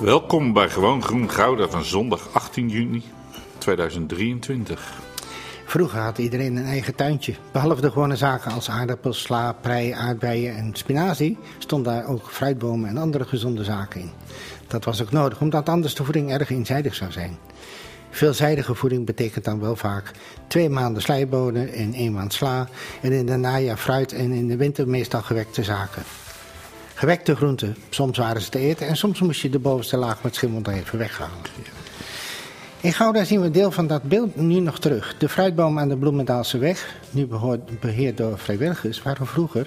[0.00, 3.02] Welkom bij Gewoon Groen Gouda van zondag 18 juni
[3.58, 4.92] 2023.
[5.64, 7.34] Vroeger had iedereen een eigen tuintje.
[7.52, 11.38] Behalve de gewone zaken als aardappels, sla, prei, aardbeien en spinazie...
[11.58, 14.10] stonden daar ook fruitbomen en andere gezonde zaken in.
[14.66, 17.36] Dat was ook nodig, omdat anders de voeding erg eenzijdig zou zijn.
[18.10, 20.10] Veelzijdige voeding betekent dan wel vaak
[20.46, 22.68] twee maanden slijbonen en één maand sla...
[23.02, 26.02] en in de najaar fruit en in de winter meestal gewekte zaken.
[26.98, 30.34] Gewekte groenten, soms waren ze te eten en soms moest je de bovenste laag met
[30.34, 31.38] schimmel er even weghalen.
[32.80, 35.14] In Gouda zien we deel van dat beeld nu nog terug.
[35.18, 37.28] De fruitboom aan de Bloemendaalse weg, nu
[37.80, 39.66] beheerd door vrijwilligers, waren vroeger,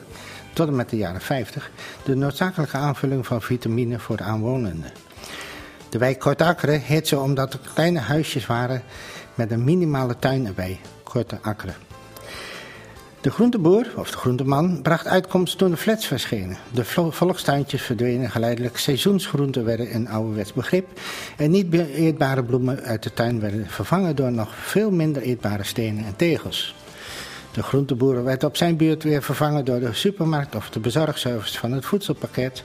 [0.53, 1.71] tot en met de jaren 50,
[2.03, 4.91] de noodzakelijke aanvulling van vitamine voor de aanwonenden.
[5.89, 8.81] De wijk Kortakkeren heet zo omdat er kleine huisjes waren
[9.35, 11.88] met een minimale tuin erbij, Korte Akkeren.
[13.21, 16.57] De groenteboer, of de groenteman, bracht uitkomst toen de flats verschenen.
[16.71, 20.87] De volkstuintjes verdwenen geleidelijk, seizoensgroenten werden een ouderwets begrip
[21.37, 26.05] en niet eetbare bloemen uit de tuin werden vervangen door nog veel minder eetbare stenen
[26.05, 26.75] en tegels.
[27.51, 31.71] De groenteboer werd op zijn beurt weer vervangen door de supermarkt of de bezorgservice van
[31.71, 32.63] het voedselpakket.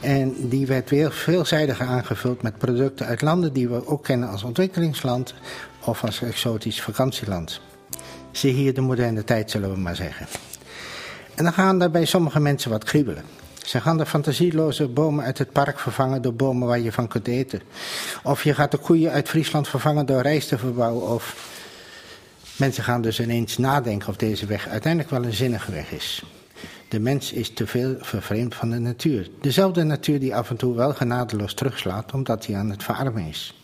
[0.00, 4.42] En die werd weer veelzijdiger aangevuld met producten uit landen die we ook kennen als
[4.42, 5.34] ontwikkelingsland
[5.84, 7.60] of als exotisch vakantieland.
[8.30, 10.26] Zie hier de moderne tijd, zullen we maar zeggen.
[11.34, 13.24] En dan gaan er bij sommige mensen wat kriebelen.
[13.68, 17.28] Ze gaan de fantasieloze bomen uit het park vervangen door bomen waar je van kunt
[17.28, 17.60] eten.
[18.22, 21.08] Of je gaat de koeien uit Friesland vervangen door rijst te verbouwen.
[21.08, 21.56] Of
[22.56, 26.22] mensen gaan dus ineens nadenken of deze weg uiteindelijk wel een zinnige weg is.
[26.88, 29.28] De mens is te veel vervreemd van de natuur.
[29.40, 33.54] Dezelfde natuur die af en toe wel genadeloos terugslaat omdat hij aan het verarmen is.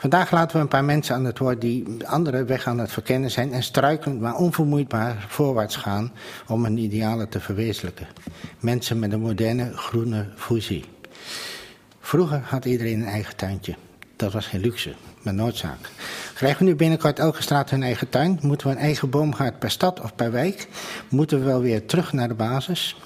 [0.00, 3.30] Vandaag laten we een paar mensen aan het woord die andere weg aan het verkennen
[3.30, 6.12] zijn en struikelend maar onvermoeidbaar voorwaarts gaan
[6.46, 8.06] om hun idealen te verwezenlijken.
[8.58, 10.84] Mensen met een moderne groene fusie.
[12.00, 13.74] Vroeger had iedereen een eigen tuintje.
[14.16, 15.90] Dat was geen luxe, maar noodzaak.
[16.34, 18.38] Krijgen we nu binnenkort elke straat hun eigen tuin?
[18.42, 20.68] Moeten we een eigen boomgaard per stad of per wijk?
[21.08, 22.96] Moeten we wel weer terug naar de basis?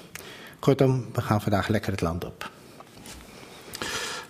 [0.59, 2.53] Kortom, we gaan vandaag lekker het land op.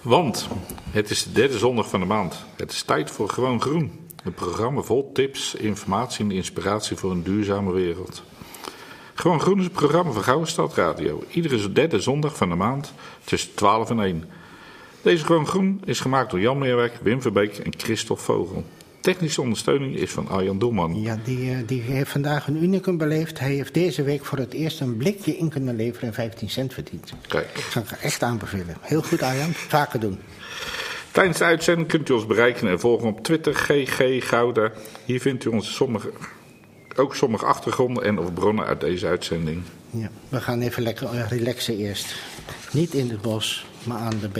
[0.06, 0.48] Want
[0.92, 2.46] het is de derde zondag van de maand.
[2.56, 4.00] Het is tijd voor Gewoon Groen.
[4.24, 8.24] Een programma vol tips, informatie en inspiratie voor een duurzame wereld.
[9.14, 11.24] Gewoon Groen is een programma van Gouden Stad Radio.
[11.30, 14.30] Iedere derde zondag van de maand tussen 12 en 1.
[15.02, 18.64] Deze Gewoon Groen is gemaakt door Jan Meerwerk, Wim Verbeek en Christophe Vogel.
[19.06, 21.02] Technische ondersteuning is van Arjan Doelman.
[21.02, 23.40] Ja, die, eh, die heeft vandaag een unicum beleefd.
[23.40, 26.74] Hij heeft deze week voor het eerst een blikje in kunnen leveren en 15 cent
[26.74, 27.14] verdiend.
[27.28, 27.54] Kijk.
[27.56, 28.78] Dat kan ik echt aanbevelen.
[28.82, 29.54] Heel goed, Arjan.
[29.54, 30.20] Vaker doen.
[31.12, 34.72] Tijdens de uitzending kunt u ons bereiken en volgen op Twitter, GG Gouda.
[35.06, 36.12] Hier vindt u onze sommige,
[36.96, 39.62] ook sommige achtergronden en of bronnen uit deze uitzending.
[39.90, 42.16] Ja, we gaan even lekker relaxen eerst.
[42.72, 44.40] Niet in het bos, maar aan de B.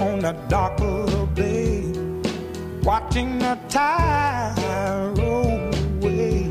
[0.00, 1.82] on the dock of the bay
[2.82, 4.54] watching the tide
[5.18, 6.44] roll away.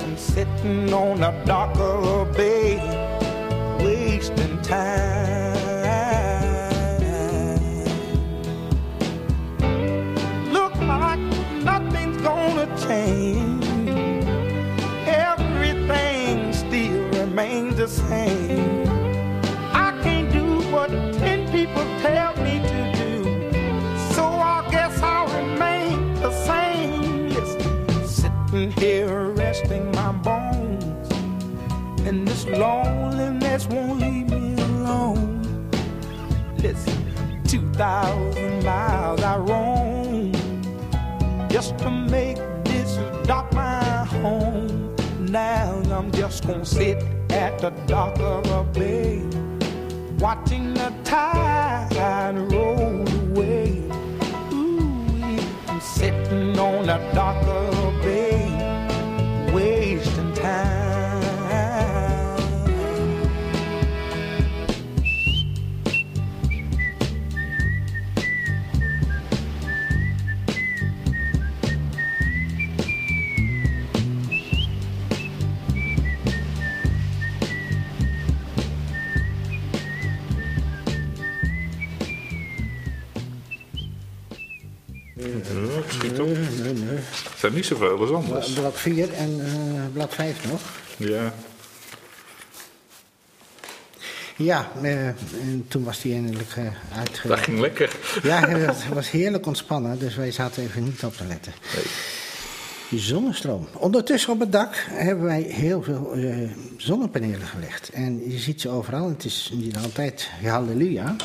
[0.00, 2.78] I'm sitting on the dock of the bay,
[3.84, 5.56] wasting time.
[10.52, 11.20] Look like
[11.64, 13.64] nothing's gonna change.
[15.06, 18.85] Everything still remains the same.
[32.58, 35.68] Loneliness won't leave me alone.
[36.58, 37.04] Listen,
[37.44, 40.32] 2,000 miles I roam
[41.48, 44.94] just to make this dock my home.
[45.20, 49.22] Now I'm just gonna sit at the dock of a bay,
[50.18, 53.82] watching the tide roll away.
[54.52, 55.38] Ooh,
[55.68, 57.75] I'm sitting on the dock of
[87.68, 88.52] Niet zoveel als anders.
[88.52, 90.60] Blad 4 en eh, blad 5 nog.
[90.96, 91.34] Ja,
[94.36, 96.64] Ja, eh, en toen was die eindelijk uh,
[97.24, 97.96] dat ging lekker.
[98.22, 101.52] Ja, het was heerlijk ontspannen, dus wij zaten even niet op te letten.
[102.88, 103.68] Die zonnestroom.
[103.72, 106.14] Ondertussen op het dak hebben wij heel veel
[106.76, 107.88] zonnepanelen gelegd.
[107.88, 109.08] En je ziet ze overal.
[109.08, 111.16] Het is niet altijd halleluja.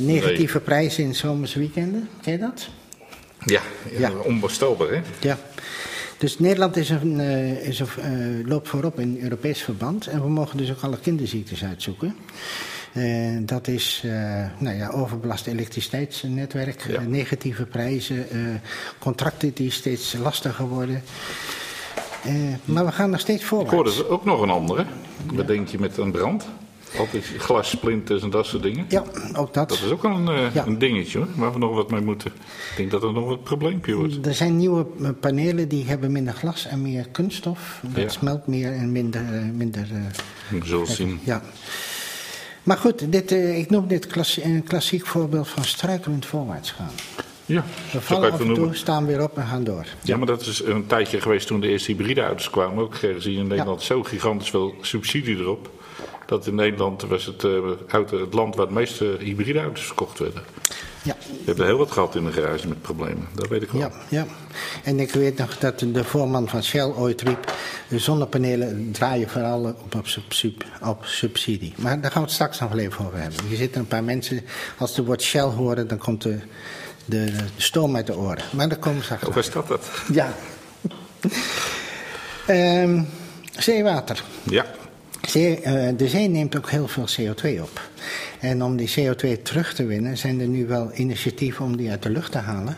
[0.00, 2.08] Negatieve prijzen in zomerse weekenden.
[2.22, 2.68] Ken je dat?
[3.46, 3.60] Ja,
[3.98, 5.00] ja, onbestelbaar hè.
[5.20, 5.38] Ja.
[6.18, 7.88] Dus Nederland is een, eh, is een,
[8.42, 10.06] eh, loopt voorop in Europees verband.
[10.06, 12.16] En we mogen dus ook alle kinderziektes uitzoeken.
[12.92, 14.02] Eh, dat is
[14.58, 17.00] nou ja, overbelast elektriciteitsnetwerk, Ja.
[17.00, 18.26] negatieve prijzen,
[18.98, 21.02] contracten die steeds lastiger worden.
[22.64, 23.72] Maar we gaan nog steeds Ik voorwaarts.
[23.96, 24.84] hoorde ook nog een andere.
[25.32, 26.46] Wat denk je met een brand?
[26.98, 28.84] Altijd glassplinters en dat soort dingen.
[28.88, 29.04] Ja,
[29.34, 29.68] ook dat.
[29.68, 30.66] Dat is ook wel een, eh, Ja.
[30.66, 32.30] een dingetje hoor, waar we nog wat mee moeten.
[32.70, 34.26] Ik denk dat het nog een probleempje wordt.
[34.26, 37.80] Er zijn nieuwe eh, panelen die hebben minder glas en meer kunststof.
[37.82, 38.08] Dat Ja.
[38.08, 39.20] smelt meer en minder...
[39.34, 39.86] eh, minder
[40.50, 41.20] We zullen zien.
[41.24, 41.42] Ja.
[42.62, 46.90] Maar goed, dit, ik noem dit klassie- een klassiek voorbeeld van struikelend voorwaarts gaan.
[47.46, 49.86] Ja, We zo vallen af en toe, staan weer op en gaan door.
[50.02, 52.84] Ja, maar dat is een tijdje geweest toen de eerste hybride auto's kwamen.
[52.84, 55.70] Ook kregen ze hier in Nederland zo gigantisch veel subsidie erop.
[56.26, 60.42] Dat in Nederland was het, eh, het land waar de meeste hybride auto's verkocht werden.
[61.02, 63.28] Ja, We hebben heel wat gehad in de garage met problemen.
[63.34, 63.80] Dat weet ik wel.
[63.80, 64.26] ja, ja.
[64.84, 67.52] En ik weet nog dat de voorman van Shell ooit riep...
[67.88, 71.74] de zonnepanelen draaien vooral op, op, sub- op subsidie.
[71.76, 73.44] Maar daar gaan we het straks nog wel even over hebben.
[73.48, 74.40] Hier zitten een paar mensen,
[74.78, 75.88] als ze het woord Shell horen...
[75.88, 76.38] dan komt de,
[77.04, 78.44] de, de stoom uit de oren.
[78.52, 79.36] Maar daar komen straks Of op.
[79.36, 79.90] is dat dat?
[80.12, 80.34] Ja.
[82.46, 83.02] Ehm,
[83.58, 84.22] zeewater.
[84.42, 84.66] Ja,
[85.96, 87.80] de zee neemt ook heel veel CO2 op.
[88.40, 92.02] En om die CO2 terug te winnen zijn er nu wel initiatieven om die uit
[92.02, 92.76] de lucht te halen.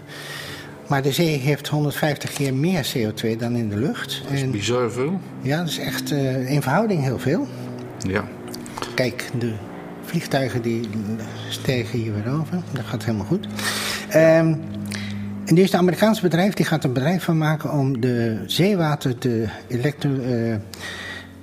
[0.89, 4.23] Maar de zee heeft 150 keer meer CO2 dan in de lucht.
[4.31, 5.21] En bizar veel.
[5.43, 7.47] ja, dat is echt eh, in verhouding heel veel.
[8.07, 8.25] Ja.
[8.95, 9.53] Kijk, de
[10.05, 10.89] vliegtuigen die
[11.49, 12.63] stegen hier weer over.
[12.73, 13.47] Dat gaat helemaal goed.
[14.09, 14.55] Ehm,
[15.45, 19.19] en nu is het Amerikaans bedrijf, die gaat een bedrijf van maken om de zeewater
[19.19, 20.55] te, elektro, eh,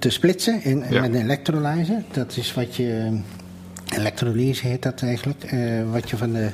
[0.06, 1.02] te splitsen in, Ja.
[1.02, 2.04] met een electrolyzer.
[2.12, 3.20] Dat is wat je,
[3.96, 5.60] elektrolyse heet dat eigenlijk, eh,
[5.92, 6.50] wat je van de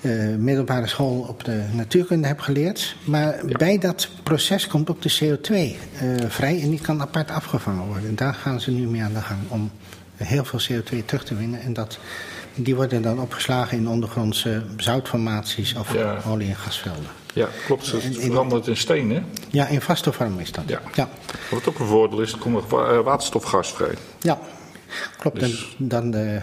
[0.00, 2.96] eh, middelbare school op de natuurkunde hebt geleerd.
[3.04, 5.76] Maar bij dat proces komt ook de CO2 eh,
[6.28, 8.08] vrij en die kan apart afgevangen worden.
[8.08, 9.70] En daar gaan ze nu mee aan de gang om
[10.16, 11.60] heel veel CO2 terug te winnen.
[11.60, 11.98] En dat,
[12.54, 16.18] die worden dan opgeslagen in ondergrondse zoutformaties of Ja.
[16.26, 17.10] olie- en gasvelden.
[17.36, 17.92] Ja, klopt.
[17.92, 19.22] Het En verandert in steen, hè?
[19.50, 20.64] Ja, in vaste vorm is dat.
[20.66, 20.80] Ja.
[20.94, 21.08] ja.
[21.50, 23.94] Wat ook een voordeel is, er komt er eh, waterstofgas vrij.
[24.20, 24.38] Ja,
[25.18, 25.40] klopt.
[25.40, 26.40] Dus- En dan, de,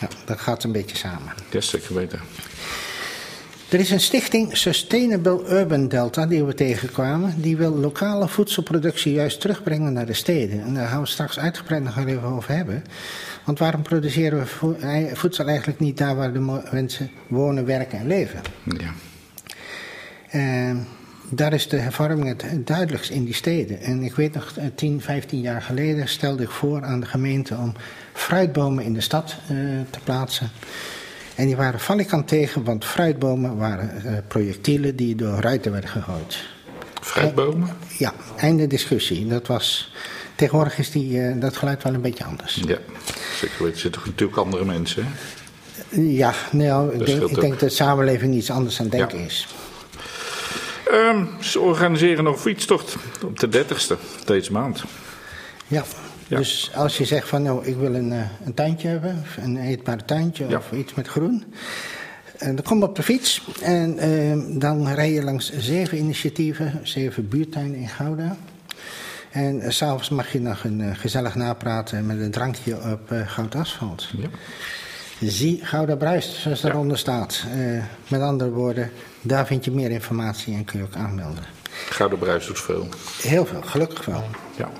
[0.00, 1.32] ja, dat gaat een beetje samen.
[1.50, 2.20] Ja, zeker weten.
[3.68, 7.34] Er is een stichting Sustainable Urban Delta die we tegenkwamen.
[7.40, 10.60] Die wil lokale voedselproductie juist terugbrengen naar de steden.
[10.62, 12.84] En daar gaan we straks uitgebreid nog even over hebben.
[13.44, 18.40] Want waarom produceren we voedsel eigenlijk niet daar waar de mensen wonen, werken en leven?
[18.64, 18.92] Ja.
[20.30, 20.86] En
[21.28, 23.80] daar is de hervorming het het duidelijkst in die steden.
[23.80, 27.56] En ik weet nog, eh, 10, 15 jaar geleden stelde ik voor aan de gemeente
[27.56, 27.72] om
[28.12, 29.56] fruitbomen in de stad eh,
[29.90, 30.50] te plaatsen.
[31.34, 36.38] En die waren valikant tegen, want fruitbomen waren eh, projectielen die door ruiten werden gegooid.
[37.00, 37.68] Fruitbomen?
[37.98, 39.26] Ja, einde discussie.
[39.26, 39.92] Dat was,
[40.34, 42.54] tegenwoordig is die, eh, dat geluid wel een beetje anders.
[42.66, 42.78] Ja,
[43.34, 43.74] zeker weten.
[43.74, 45.10] Er zitten natuurlijk andere mensen, hè?
[46.00, 49.24] Ja, nou, ik, denk, ik dat de samenleving iets anders aan denken Ja.
[49.24, 49.48] is.
[50.90, 54.84] Ehm, ze organiseren nog een fietstocht op de 30ste deze maand.
[55.66, 55.84] Ja.
[56.28, 56.36] Ja.
[56.36, 60.04] Dus als je zegt van nou, ik wil een, eh, een tuintje hebben, een eetbaar
[60.04, 60.56] tuintje Ja.
[60.56, 61.44] of iets met groen.
[62.38, 66.80] En dan kom je op de fiets en eh, dan rij je langs zeven initiatieven,
[66.82, 68.36] zeven buurtuinen in Gouda.
[69.30, 73.28] En s s'avonds mag je nog een eh, gezellig napraten met een drankje op eh,
[73.28, 74.08] goud asfalt.
[74.18, 74.28] Ja.
[75.20, 77.44] Zie Gouda Bruist, zoals daaronder staat.
[77.52, 78.90] Eh, met andere woorden,
[79.22, 81.44] daar vind je meer informatie en kun je ook aanmelden.
[81.90, 82.88] Gouden Bruis doet veel.
[83.22, 84.24] Heel veel, gelukkig wel.
[84.56, 84.70] Ja.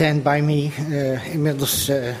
[0.00, 0.70] Stand By Me.
[0.90, 2.14] Eh, inmiddels eh,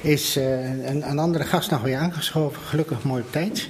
[0.00, 2.62] is eh, een, een andere gast nog weer aangeschoven.
[2.62, 3.68] Gelukkig mooi op tijd.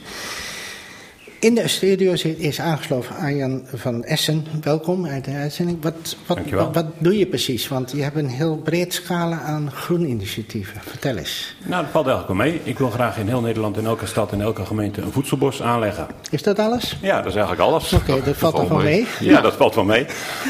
[1.43, 4.47] In de studio zit, is aangesloten Arjan van Essen.
[4.61, 5.83] Welkom uit de uitzending.
[5.83, 7.69] Wat, wat, wat, wat doe je precies?
[7.69, 10.81] Want je hebt een heel breed scala aan groeninitiatieven.
[10.81, 11.55] Vertel eens.
[11.65, 12.61] Nou, dat valt eigenlijk wel mee.
[12.65, 16.07] Ik wil graag in heel Nederland, in elke stad, in elke gemeente een voedselbos aanleggen.
[16.31, 16.97] Is dat alles?
[17.01, 17.93] Ja, dat is eigenlijk alles.
[17.93, 19.07] Oké, dat valt toch wel mee.
[19.21, 20.07] Ja, dat valt wel mee.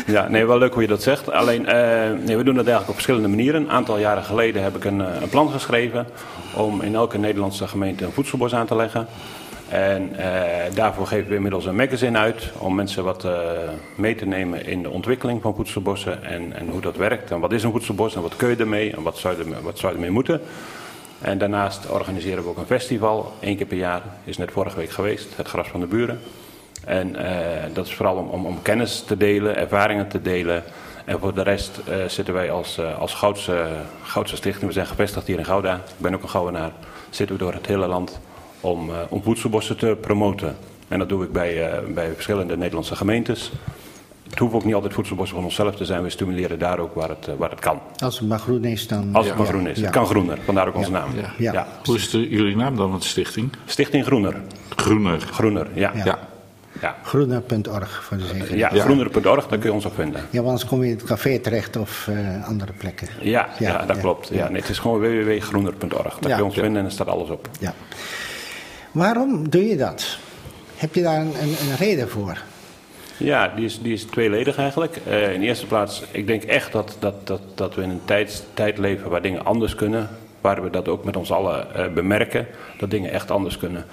[0.06, 1.30] Ja, nee, wel leuk hoe je dat zegt.
[1.30, 3.60] Alleen, eh, nee, we doen dat eigenlijk op verschillende manieren.
[3.60, 6.06] Een aantal jaren geleden heb ik een, eh, een plan geschreven
[6.56, 9.06] om in elke Nederlandse gemeente een voedselbos aan te leggen.
[9.72, 13.40] En eh, daarvoor geven we inmiddels een magazine uit om mensen wat eh,
[13.94, 17.30] mee te nemen in de ontwikkeling van voedselbossen en, en hoe dat werkt.
[17.30, 19.82] En wat is een voedselbos en wat kun je ermee en wat zou je wat
[19.82, 20.40] ermee moeten.
[21.20, 24.90] En daarnaast organiseren we ook een festival, één keer per jaar, is net vorige week
[24.90, 26.20] geweest, het Gras van de Buren.
[26.84, 30.62] En eh, dat is vooral om, om, kennis te delen, ervaringen te delen.
[31.04, 33.66] En voor de rest zitten wij als, als Goudse,
[34.02, 36.70] Goudse Stichting, we zijn gevestigd hier in Gouda, ik ben ook een Goudenaar,
[37.10, 38.20] zitten we door het hele land
[38.62, 40.56] om, eh, om voedselbossen te promoten.
[40.88, 43.52] En dat doe ik bij, eh, bij verschillende Nederlandse gemeentes.
[44.30, 47.08] Het hoeft ook niet altijd voedselbossen van onszelf te zijn, we stimuleren daar ook waar
[47.08, 47.80] het, eh, waar het kan.
[47.98, 49.08] Als het maar groen is, dan...
[49.12, 49.42] Als het Ja.
[49.42, 49.76] maar groen is.
[49.78, 49.82] Ja.
[49.84, 51.10] Het kan groener, vandaar ook onze naam.
[51.38, 51.52] Ja.
[51.52, 51.66] Ja.
[51.84, 53.52] Hoe is de, jullie naam dan, van de stichting?
[53.64, 54.34] Stichting Groener.
[54.76, 55.20] Groener.
[55.20, 55.90] Groener, ja.
[55.94, 56.04] Ja.
[56.04, 56.04] ja.
[56.04, 56.18] Ja.
[56.80, 56.96] ja.
[57.02, 58.58] Groener.org voor de zekerheid.
[58.58, 60.20] Ja, groener.org, daar kun je ons op vinden.
[60.20, 63.08] Ja, want anders kom je in het café terecht of eh, andere plekken.
[63.20, 64.28] Ja, ja, Ja, dat ja, klopt.
[64.28, 64.48] Ja, ja.
[64.48, 65.90] Nee, het is gewoon www.groener.org.
[65.90, 66.62] Daar kun je ons Ja.
[66.62, 67.48] vinden en er staat alles op.
[67.60, 67.74] Ja.
[68.92, 70.18] Waarom doe je dat?
[70.76, 72.42] Heb je daar een, een, een reden voor?
[73.16, 74.96] Ja, die is, die is tweeledig eigenlijk.
[75.06, 78.04] Eh, in de eerste plaats, ik denk echt dat, dat, dat, dat we in een
[78.04, 80.08] tijd, tijd leven waar dingen anders kunnen.
[80.40, 82.46] Waar we dat ook met ons allen eh, bemerken,
[82.78, 83.84] dat dingen echt anders kunnen.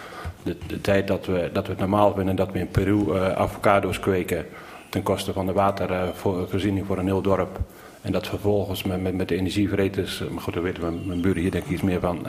[0.44, 3.32] De, de tijd dat we, dat we het normaal vinden dat we in Peru eh,
[3.32, 4.46] avocado's kweken
[4.90, 7.60] ten koste van de watervoorziening voor een heel dorp.
[8.02, 11.42] En dat vervolgens met, met, met de energievreters, maar goed, daar weten mijn, mijn buren
[11.42, 12.26] hier denk ik iets meer van,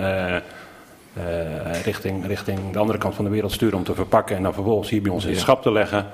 [1.85, 4.91] richting, richting de andere kant van de wereld sturen om te verpakken en dan vervolgens
[4.91, 6.07] hier bij ons in het schap te leggen.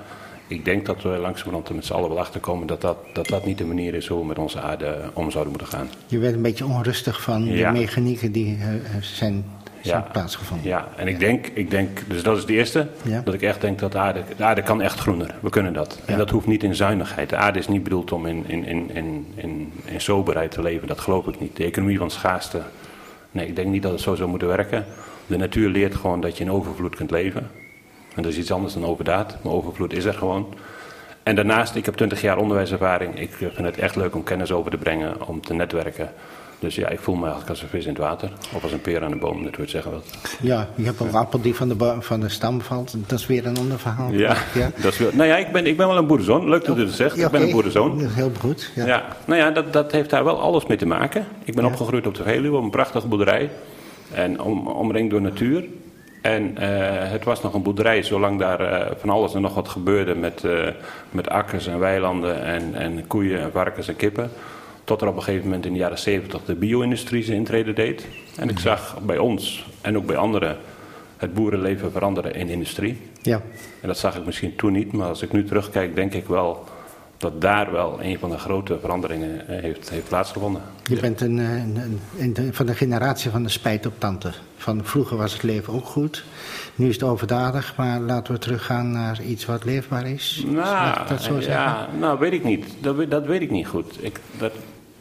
[0.47, 3.27] ik denk dat we langzamerhand er met z'n allen wel achter komen dat dat, dat
[3.27, 5.89] dat niet de manier is hoe we met onze aarde om zouden moeten gaan.
[6.07, 7.71] Je werd een beetje onrustig van Ja.
[7.71, 9.45] de mechanieken die eh, eh, zijn,
[9.81, 10.67] zijn plaatsgevonden.
[10.67, 13.21] Ja, en ik denk, ik denk, dus dat is het eerste, Ja.
[13.25, 15.35] dat ik echt denk dat de aarde, de aarde kan echt groener.
[15.39, 15.99] We kunnen dat.
[16.05, 16.17] En Ja.
[16.19, 17.29] dat hoeft niet in zuinigheid.
[17.29, 20.87] De aarde is niet bedoeld om in, in, in, in, in, in soberheid te leven,
[20.87, 21.55] dat geloof ik niet.
[21.55, 22.61] De economie van schaarste,
[23.37, 24.85] nee, ik denk niet dat het zo zou moeten werken.
[25.27, 27.49] De natuur leert gewoon dat je in overvloed kunt leven.
[28.15, 30.53] En dat is iets anders dan overdaad, maar overvloed is er gewoon.
[31.23, 33.19] En daarnaast, ik heb 20 jaar onderwijservaring.
[33.19, 36.11] Ik vind het echt leuk om kennis over te brengen, om te netwerken.
[36.59, 38.29] Dus ja, ik voel me eigenlijk als een vis in het water.
[38.53, 40.03] Of als een peer aan de boom, dat wordt zeggen wat.
[40.41, 42.95] Ja, je hebt een appel die van de, van de stam valt.
[43.07, 44.11] Dat is weer een ander verhaal.
[44.11, 44.37] Ja,
[44.83, 46.49] Dat is wel, nou ja, ik ben, ik ben wel een boerenzoon.
[46.49, 47.15] Leuk dat u dat zegt.
[47.15, 47.99] Ja, ik ben een boerenzoon.
[47.99, 48.71] Dat is heel goed.
[48.75, 48.85] Ja.
[48.85, 49.05] Ja.
[49.25, 51.25] nou ja, dat, dat heeft daar wel alles mee te maken.
[51.43, 53.49] Ik ben opgegroeid op de Veluwe, op een prachtige boerderij.
[54.13, 55.65] En om, omringd door natuur.
[56.21, 59.67] En eh, het was nog een boerderij, zolang daar eh, van alles en nog wat
[59.67, 60.67] gebeurde met, eh,
[61.09, 64.29] met akkers en weilanden en, en koeien en varkens en kippen.
[64.87, 68.05] Tot er op een gegeven moment in de jaren 70 de bio-industrie zijn intrede deed.
[68.37, 70.57] En ik zag bij ons en ook bij anderen
[71.17, 72.97] het boerenleven veranderen in industrie.
[73.21, 73.41] Ja.
[73.81, 76.63] En dat zag ik misschien toen niet, maar als ik nu terugkijk, denk ik wel
[77.17, 80.61] dat daar wel een van de grote veranderingen eh, heeft, heeft plaatsgevonden.
[80.83, 84.31] Je bent een, een, een- van de generatie van de spijt op tante.
[84.57, 86.23] Van vroeger was het leven ook goed.
[86.75, 90.43] Nu is het overdadig, maar laten we teruggaan naar iets wat leefbaar is.
[90.47, 91.53] Nou, dat zo zeggen?
[91.53, 92.65] ja, nou weet ik niet.
[92.81, 93.97] Dat, weet- dat weet ik niet goed.
[94.03, 94.51] Ik, dat,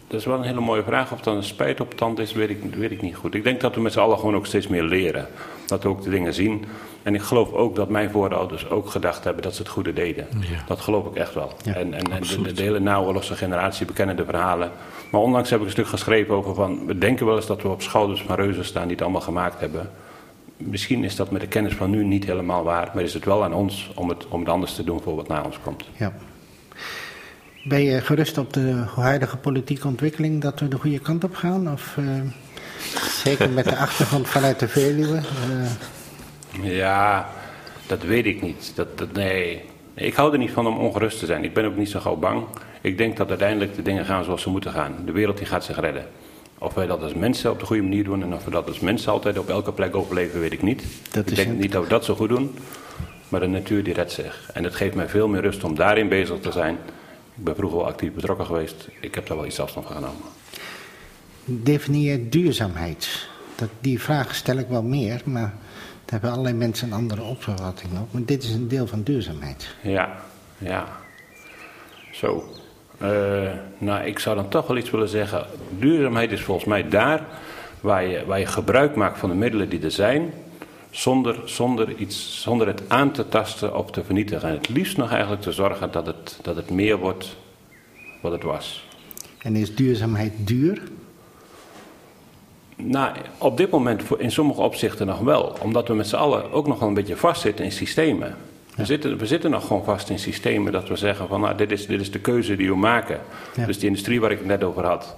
[0.09, 1.13] dat is wel een hele mooie vraag.
[1.13, 3.35] Of dat een spijt op tand is, weet ik, weet ik niet goed.
[3.35, 5.27] Ik denk dat we met z'n allen gewoon ook steeds meer leren.
[5.67, 6.65] Dat we ook de dingen zien.
[7.03, 10.27] En ik geloof ook dat mijn voorouders ook gedacht hebben dat ze het goede deden.
[10.39, 10.65] Ja.
[10.67, 11.53] Dat geloof ik echt wel.
[11.65, 14.71] Ja, en en, en de, de hele naoorlogse generatie bekennen de verhalen.
[15.11, 16.87] Maar onlangs heb ik een stuk geschreven over van...
[16.87, 19.61] we denken wel eens dat we op schouders van reuzen staan die het allemaal gemaakt
[19.61, 19.91] hebben.
[20.57, 22.91] Misschien is dat met de kennis van nu niet helemaal waar...
[22.95, 25.29] maar is het wel aan ons om het, om het anders te doen voor wat
[25.29, 25.85] na ons komt.
[25.97, 26.13] Ja.
[27.69, 31.73] Ben je gerust op de huidige politieke ontwikkeling dat we de goede kant op gaan?
[31.73, 32.05] Of, eh,
[33.25, 35.17] zeker met de achtergrond vanuit de Veluwe?
[36.63, 37.29] eh, Ja,
[37.87, 38.73] dat weet ik niet.
[38.75, 39.63] Dat, dat, nee.
[39.95, 41.45] Ik hou er niet van om ongerust te zijn.
[41.45, 42.45] Ik ben ook niet zo gauw bang.
[42.81, 44.95] Ik denk dat uiteindelijk de dingen gaan zoals ze moeten gaan.
[45.05, 46.05] De wereld die gaat zich redden.
[46.59, 48.81] Of wij dat als mensen op de goede manier doen en of we dat als
[48.81, 50.83] mensen altijd op elke plek overleven, weet ik niet.
[51.11, 51.59] Dat ik is denk het.
[51.59, 52.55] niet dat we dat zo goed doen.
[53.29, 54.51] Maar de natuur die redt zich.
[54.53, 56.77] En het geeft mij veel meer rust om daarin bezig te zijn.
[57.39, 58.89] Ik ben vroeger wel actief betrokken geweest.
[59.01, 60.23] Ik heb daar wel iets afstand van genomen.
[61.45, 63.29] Definieer duurzaamheid.
[63.55, 65.55] Dat, die vraag stel ik wel meer, maar
[66.05, 68.13] daar hebben allerlei mensen een andere opvatting op.
[68.13, 69.75] Maar dit is een deel van duurzaamheid.
[69.83, 70.17] Ja,
[70.59, 70.87] ja.
[72.13, 72.45] Zo.
[72.99, 75.47] Eh, nou, ik zou dan toch wel iets willen zeggen.
[75.79, 77.27] Duurzaamheid is volgens mij daar
[77.81, 80.33] waar je, waar je gebruik maakt van de middelen die er zijn.
[80.91, 84.49] Zonder, zonder, iets, zonder het aan te tasten of te vernietigen.
[84.49, 87.37] En het liefst nog eigenlijk te zorgen dat het, dat het meer wordt
[88.23, 88.85] wat het was.
[89.39, 90.83] En is duurzaamheid duur?
[92.77, 95.57] Nou, op dit moment in sommige opzichten nog wel.
[95.63, 98.37] Omdat we met z'n allen ook nog wel een beetje vastzitten in systemen.
[98.77, 101.73] We, zitten, we zitten nog gewoon vast in systemen dat we zeggen van nou, dit
[101.73, 103.21] is, dit is de keuze die we maken.
[103.55, 103.67] Ja.
[103.67, 105.17] Dus die industrie waar ik het net over had.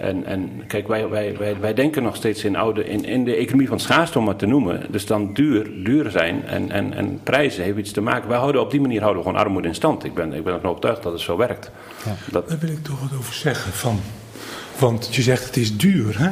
[0.00, 3.34] En, en kijk, wij, wij, wij, wij denken nog steeds in, oude, in, in de
[3.34, 4.86] economie van schaarste om het te noemen.
[4.90, 8.28] Dus dan duur, duur zijn en, en, en prijzen heeft iets te maken.
[8.28, 10.04] Wij houden op die manier houden we gewoon armoede in stand.
[10.04, 11.70] Ik ben, ik ben ervan overtuigd dat het zo werkt.
[12.30, 13.72] Dat, Daar wil ik toch wat over zeggen.
[13.72, 14.00] Van,
[14.78, 16.18] want je zegt het is duur.
[16.18, 16.30] Hè?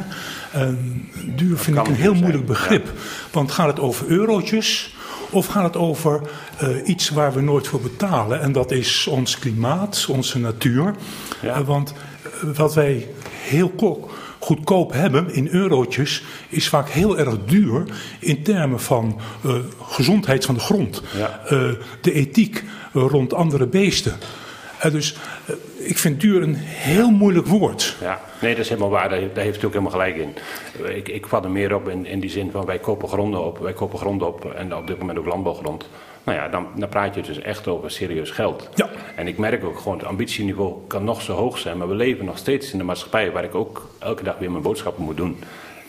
[0.51, 2.91] En duur vind ik een heel zijn, moeilijk begrip.
[3.31, 4.95] Want gaat het over eurotjes
[5.29, 6.21] of gaat het over
[6.57, 8.41] eh, iets waar we nooit voor betalen?
[8.41, 10.95] En dat is ons klimaat, onze natuur.
[11.41, 11.53] Ja.
[11.53, 13.07] Eh, want eh, wat wij
[13.39, 17.83] heel ko- goedkoop hebben in eurotjes is vaak heel erg duur
[18.19, 21.01] in termen van eh, gezondheid van de grond.
[21.17, 21.41] Ja.
[21.45, 21.71] Eh,
[22.01, 24.13] de ethiek eh, rond andere beesten.
[24.91, 25.15] Dus
[25.77, 27.95] ik vind duur een heel moeilijk woord.
[28.01, 29.09] Ja, nee, dat is helemaal waar.
[29.09, 30.33] Daar, daar heeft u ook helemaal gelijk in.
[30.95, 33.57] Ik, ik vat er meer op in, in die zin van wij kopen gronden op.
[33.57, 35.85] Wij kopen grond op en op dit moment ook landbouwgrond.
[36.29, 38.69] Nou ja, dan, dan praat je dus echt over serieus geld.
[38.75, 38.89] Ja.
[39.15, 42.25] En ik merk ook gewoon, het ambitieniveau kan nog zo hoog zijn, maar we leven
[42.25, 45.39] nog steeds in de maatschappij waar ik ook elke dag weer mijn boodschappen moet doen.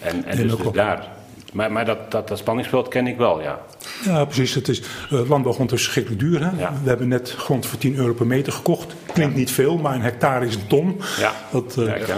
[0.00, 1.08] En, en Nee, dus, dus daar.
[1.52, 3.60] Maar, maar dat, dat, dat spanningsveld ken ik wel, ja.
[4.04, 4.54] Ja, precies.
[4.54, 6.40] Het is, eh, landbouwgrond is verschrikkelijk duur.
[6.44, 6.50] Hè?
[6.60, 6.72] Ja.
[6.82, 8.94] We hebben net grond voor 10 euro per meter gekocht.
[9.12, 11.00] Klinkt niet veel, maar een hectare is een ton.
[11.18, 12.16] Ja, Dat, eh, ja.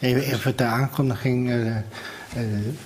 [0.00, 1.50] Even, even de aankondiging.
[1.50, 1.76] eh,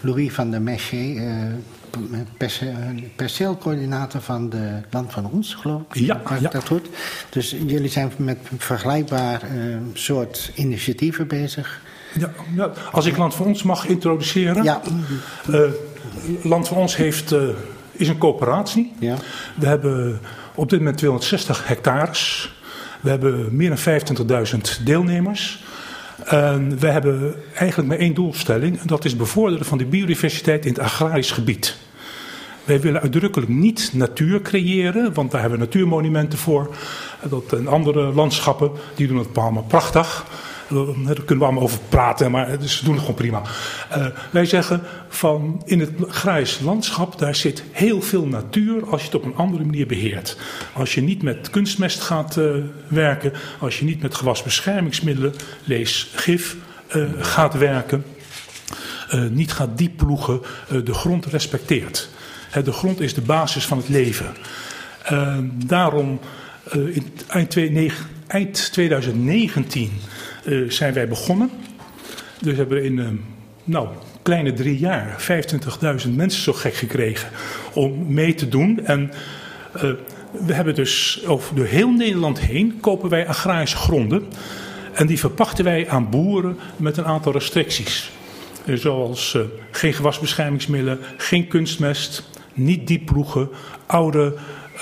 [0.00, 2.00] Louis van der Mesche, eh,
[2.36, 2.74] perce-
[3.16, 5.94] perceelcoördinator van de Land van Ons, geloof ik.
[6.00, 6.48] Ja, Heb ik ja.
[6.48, 6.88] dat goed?
[7.30, 11.80] Dus jullie zijn met vergelijkbaar eh, soort initiatieven bezig.
[12.18, 12.72] ja, ja.
[12.92, 14.62] Als ik Land voor ons mag introduceren.
[14.64, 14.80] Ja,
[15.52, 15.60] Eh,
[16.42, 17.42] Land voor ons heeft eh,
[17.92, 18.92] is een coöperatie.
[18.98, 19.16] Ja.
[19.56, 20.20] We hebben
[20.54, 22.54] op dit moment 260 hectares.
[23.00, 25.64] We hebben meer dan 25.000 deelnemers.
[26.24, 28.80] En we hebben eigenlijk maar één doelstelling.
[28.80, 31.76] En dat is bevorderen van de biodiversiteit in het agrarisch gebied.
[32.64, 36.74] Wij willen uitdrukkelijk niet natuur creëren, want daar hebben we natuurmonumenten voor.
[37.28, 40.26] Dat, en andere landschappen, die doen het allemaal prachtig.
[40.70, 43.42] Eh, Daar kunnen we allemaal over praten, maar het is- ze doen het gewoon prima.
[43.90, 49.06] Eh, wij zeggen van in het grijs landschap, daar zit heel veel natuur als je
[49.06, 50.36] het op een andere manier beheert.
[50.72, 52.44] Als je niet met kunstmest gaat eh,
[52.88, 56.56] werken, als je niet met gewasbeschermingsmiddelen, lees gif,
[56.88, 58.04] eh, gaat werken
[59.10, 62.08] eh, niet gaat diep ploegen, eh, de grond respecteert.
[62.64, 64.26] De grond is de basis van het leven.
[65.02, 66.20] Eh, daarom,
[66.70, 67.12] eh, in
[68.26, 69.90] eind 2019
[70.46, 71.50] eh, zijn wij begonnen.
[72.40, 73.24] Dus we hebben in een
[73.64, 73.88] nou,
[74.22, 75.26] kleine drie jaar
[76.06, 77.28] 25.000 mensen zo gek gekregen
[77.72, 78.80] om mee te doen.
[78.84, 79.12] En
[79.72, 79.90] eh,
[80.46, 84.22] we hebben dus over door heel Nederland heen kopen wij agrarische gronden.
[84.92, 88.10] En die verpachten wij aan boeren met een aantal restricties.
[88.74, 89.38] Zoals
[89.70, 93.48] geen gewasbeschermingsmiddelen, geen kunstmest, niet diep ploegen,
[93.86, 94.34] oude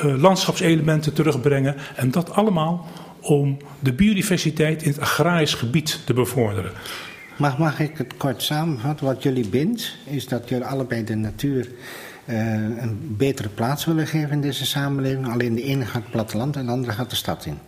[0.02, 1.76] landschapselementen terugbrengen.
[1.96, 2.88] En dat allemaal
[3.24, 6.72] om de biodiversiteit in het agrarisch gebied te bevorderen.
[7.36, 9.06] Mag, mag ik het kort samenvatten?
[9.06, 11.68] Wat jullie bindt, is dat jullie allebei de natuur
[12.24, 15.28] eh, een betere plaats willen geven in deze samenleving.
[15.28, 17.58] Alleen de ene gaat het platteland en de andere gaat de stad in.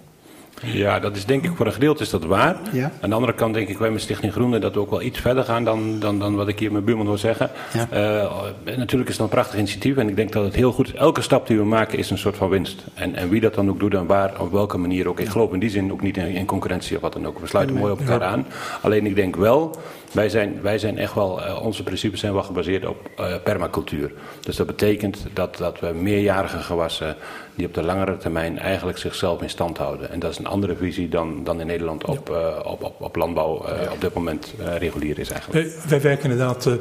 [0.62, 2.56] Ja, dat is denk ik voor een gedeelte is dat waar.
[2.72, 2.92] Ja.
[3.00, 5.18] Aan de andere kant denk ik wij met Stichting Groene dat we ook wel iets
[5.18, 7.50] verder gaan dan, dan, dan wat ik hier mijn buurman hoor zeggen.
[7.72, 7.88] Ja.
[7.90, 10.94] Eh, natuurlijk is het een prachtig initiatief en ik denk dat het heel goed is.
[10.94, 12.84] Elke stap die we maken is een soort van winst.
[12.94, 15.20] En, en wie dat dan ook doet en waar, op welke manier ook.
[15.20, 17.38] Ik geloof in die zin ook niet in, in concurrentie of wat dan ook.
[17.38, 18.46] We sluiten mooi op elkaar aan.
[18.82, 19.76] Alleen ik denk wel,
[20.12, 24.12] wij zijn, wij zijn echt wel, eh, onze principes zijn wel gebaseerd op eh, permacultuur.
[24.40, 27.16] Dus dat betekent dat, dat we meerjarige gewassen
[27.56, 30.10] die op de langere termijn eigenlijk zichzelf in stand houden.
[30.10, 33.16] En dat is een andere visie dan, dan in Nederland op, eh, op, op, op
[33.16, 35.66] landbouw eh, op dit moment eh, regulier is eigenlijk.
[35.66, 36.72] Wij, wij werken inderdaad, eh,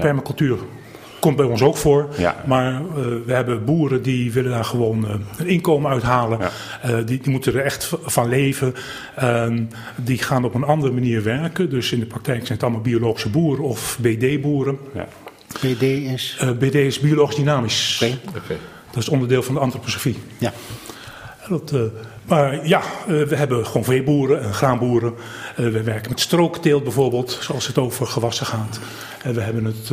[0.00, 0.58] permacultuur
[1.26, 2.08] komt bij ons ook voor.
[2.18, 2.36] Ja.
[2.46, 2.80] Maar eh,
[3.26, 5.08] we hebben boeren die willen daar gewoon
[5.38, 6.38] een inkomen uithalen.
[6.38, 6.50] Ja.
[6.82, 8.74] Eh, die, die moeten er echt van leven.
[9.16, 9.62] Ehm,
[9.96, 11.70] die gaan op een andere manier werken.
[11.70, 14.78] Dus in de praktijk zijn het allemaal biologische boeren of BD-boeren.
[14.94, 15.08] Ja.
[15.60, 16.36] BD is.
[16.40, 18.00] Eh, BD is biologisch dynamisch.
[18.02, 18.18] Oké.
[18.38, 18.56] Oké.
[18.96, 20.16] Dat is onderdeel van de antroposofie.
[20.38, 20.52] Ja.
[21.48, 21.80] Dat, eh,
[22.26, 25.14] maar ja, eh, we hebben gewoon veeboeren en graanboeren.
[25.56, 28.80] Eh, we werken met strookteelt bijvoorbeeld, zoals het over gewassen gaat.
[29.22, 29.90] En we hebben het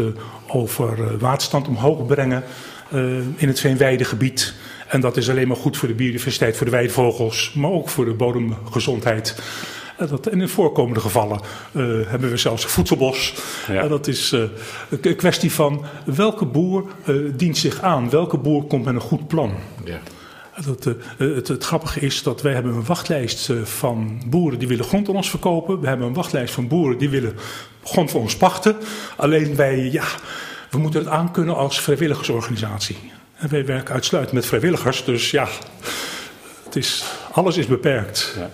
[0.48, 2.44] over waterstand omhoog brengen
[3.36, 4.54] in het veenweidegebied.
[4.88, 8.06] En dat is alleen maar goed voor de biodiversiteit, voor de weidevogels, maar ook voor
[8.06, 9.42] de bodemgezondheid.
[9.98, 11.40] En dat, en in voorkomende gevallen
[11.72, 13.34] eh, hebben we zelfs voedselbos.
[13.68, 13.82] Ja.
[13.82, 14.42] En dat is eh,
[15.02, 19.28] een kwestie van welke boer eh, dient zich aan, welke boer komt met een goed
[19.28, 19.54] plan.
[19.86, 20.00] Ja.
[20.66, 20.84] Dat,
[21.18, 25.16] het, het grappige is dat wij hebben een wachtlijst van boeren die willen grond aan
[25.16, 25.80] ons verkopen.
[25.80, 27.36] We hebben een wachtlijst van boeren die willen
[27.84, 28.76] grond voor ons pachten.
[29.16, 30.06] Alleen wij, ja,
[30.70, 32.98] we moeten het aankunnen als vrijwilligersorganisatie.
[33.36, 35.48] En wij werken uitsluitend met vrijwilligers, dus ja,
[36.64, 38.34] het is, alles is beperkt.
[38.38, 38.50] Ja.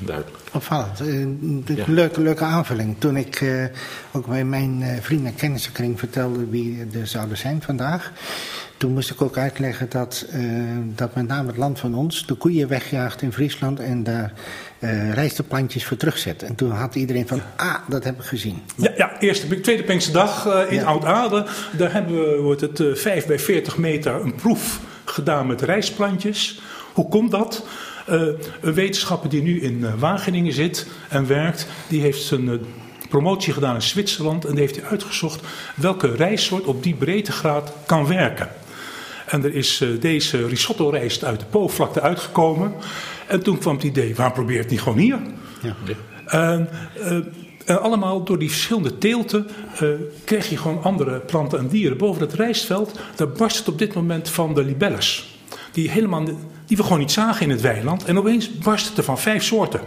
[0.00, 0.36] Duidelijk.
[0.52, 1.00] Opvallend.
[1.00, 1.84] Eh, een Ja.
[1.86, 2.96] leuke, leuke aanvulling.
[2.98, 3.64] Toen ik eh,
[4.12, 8.12] ook bij mijn eh, vrienden en kennissenkring vertelde wie er zouden zijn vandaag.
[8.76, 10.40] Toen moest ik ook uitleggen dat, eh,
[10.94, 14.32] dat met name het land van ons de koeien wegjaagt in Friesland en daar
[14.78, 16.42] eh rijsteplantjes voor terugzet.
[16.42, 18.62] En toen had iedereen van, ah, dat heb ik gezien.
[18.76, 20.84] Ja, ja eerste, tweede Pinksterdag eh in Ja.
[20.84, 21.46] Oud-Aarde.
[21.76, 26.60] Daar hebben we, wordt het eh 5 bij 40 meter, een proef gedaan met rijstplantjes.
[26.92, 27.66] Hoe komt dat?
[28.04, 28.20] Eh,
[28.60, 32.58] een wetenschapper die nu in eh, Wageningen zit en werkt, die heeft zijn eh,
[33.08, 35.40] promotie gedaan in Zwitserland en die heeft hij uitgezocht
[35.76, 38.48] welke rijstsoort op die breedtegraad kan werken.
[39.26, 42.72] En er is deze risotto-rijst uit de Po-vlakte uitgekomen.
[43.26, 45.18] En toen kwam het idee, waarom probeer je het niet gewoon hier?
[45.62, 45.74] Ja.
[46.26, 46.68] En,
[47.64, 49.88] en allemaal door die verschillende teelten eh,
[50.24, 51.96] krijg je gewoon andere planten en dieren.
[51.96, 55.33] Boven het rijstveld, daar barst het op dit moment van de libelles.
[55.74, 56.24] Die, helemaal,
[56.66, 58.04] die we gewoon niet zagen in het weiland.
[58.04, 59.80] En opeens barst het er van vijf soorten.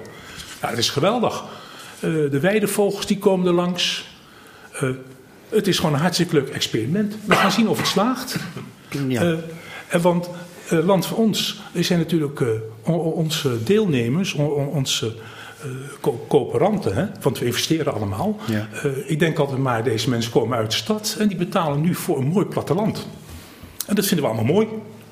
[0.62, 1.44] Ja, dat is geweldig.
[2.00, 4.06] Eh, de weidevogels die komen er langs.
[4.74, 4.90] Eh,
[5.50, 7.16] het is gewoon een hartstikke leuk experiment.
[7.26, 8.38] We gaan zien of het slaagt.
[9.08, 9.22] Ja.
[9.22, 9.38] Eh,
[9.88, 10.30] en want
[10.70, 12.44] Land voor ons zijn natuurlijk
[12.84, 14.34] onze deelnemers,
[14.74, 15.16] onze
[16.02, 17.06] co- coöperanten, hè?
[17.22, 18.40] want we investeren allemaal.
[18.46, 18.68] Ja.
[19.06, 22.18] Ik denk altijd maar, deze mensen komen uit de stad en die betalen nu voor
[22.18, 23.08] een mooi platteland.
[23.86, 24.68] En dat vinden we allemaal mooi.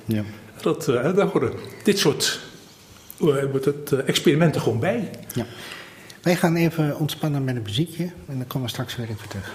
[0.06, 0.24] ja.
[0.66, 2.40] Dat, uh, daar horen dit soort
[3.18, 5.10] uh, wordt het, eh, experimenten gewoon bij.
[5.34, 5.46] Ja.
[6.22, 9.54] Wij gaan even ontspannen met een muziekje en dan komen we straks weer even terug.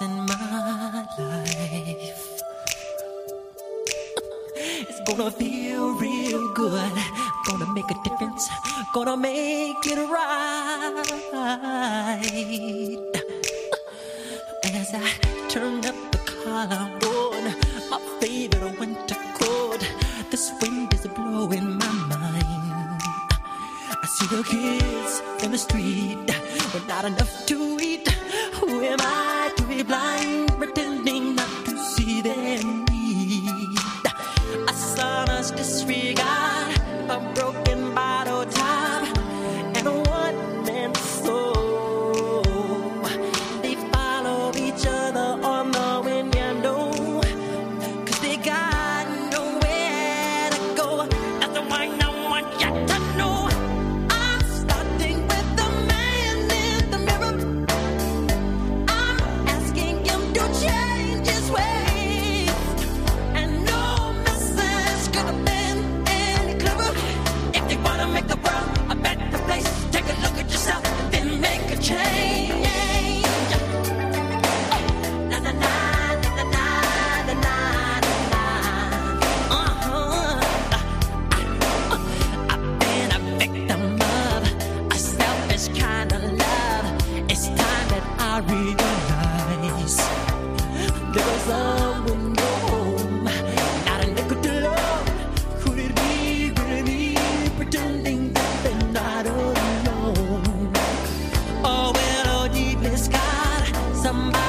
[0.00, 0.26] in.
[5.06, 6.92] Gonna feel real good.
[7.46, 8.48] Gonna make a difference.
[8.94, 11.02] Gonna make it right.
[14.64, 15.08] As I
[15.48, 17.44] turn up the collar on
[17.90, 19.80] my favorite winter coat,
[20.30, 23.02] this wind is blowing my mind.
[24.02, 26.30] I see the kids in the street
[26.72, 28.08] with not enough to eat.
[28.54, 30.50] Who am I to be blind,
[104.14, 104.43] somebody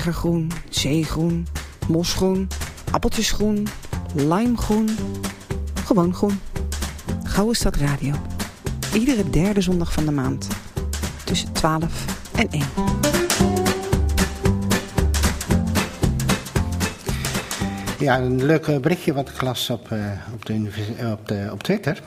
[0.00, 1.46] Legergroen, zeegroen,
[1.88, 2.48] mosgroen,
[2.90, 3.66] appeltjesgroen,
[4.14, 4.88] limegroen.
[5.84, 6.40] Gewoon groen.
[7.24, 8.14] Gouden Stad Radio.
[8.94, 10.48] Iedere derde zondag van de maand.
[11.24, 12.62] Tussen 12 en 1.
[17.98, 19.98] Ja, een leuk eh, berichtje wat ik las op, eh,
[20.32, 22.02] op, de, eh, op, de, op Twitter.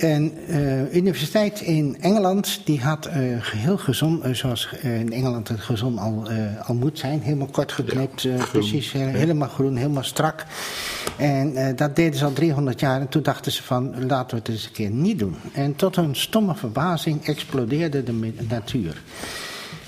[0.00, 5.60] Een eh, universiteit in Engeland die had eh, heel gezond, eh, zoals in Engeland het
[5.60, 6.28] gezond al,
[6.62, 10.46] al moet zijn, helemaal kort geknipt, precies, helemaal groen, helemaal strak.
[11.16, 14.48] En dat deden ze al 300 jaar en toen dachten ze van laten we het
[14.48, 15.36] eens een keer niet doen.
[15.52, 19.02] En tot hun stomme verbazing explodeerde de natuur.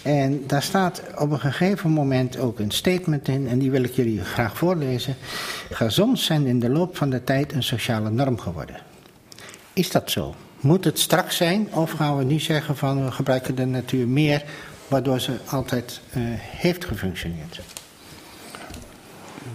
[0.03, 3.93] En daar staat op een gegeven moment ook een statement in, en die wil ik
[3.93, 5.15] jullie graag voorlezen.
[5.71, 8.77] Gazons zijn in de loop van de tijd een sociale norm geworden.
[9.73, 10.35] Is dat zo?
[10.61, 14.45] Moet het straks zijn, of gaan we nu zeggen van we gebruiken de natuur meer,
[14.89, 17.61] waardoor ze altijd eh, heeft gefunctioneerd?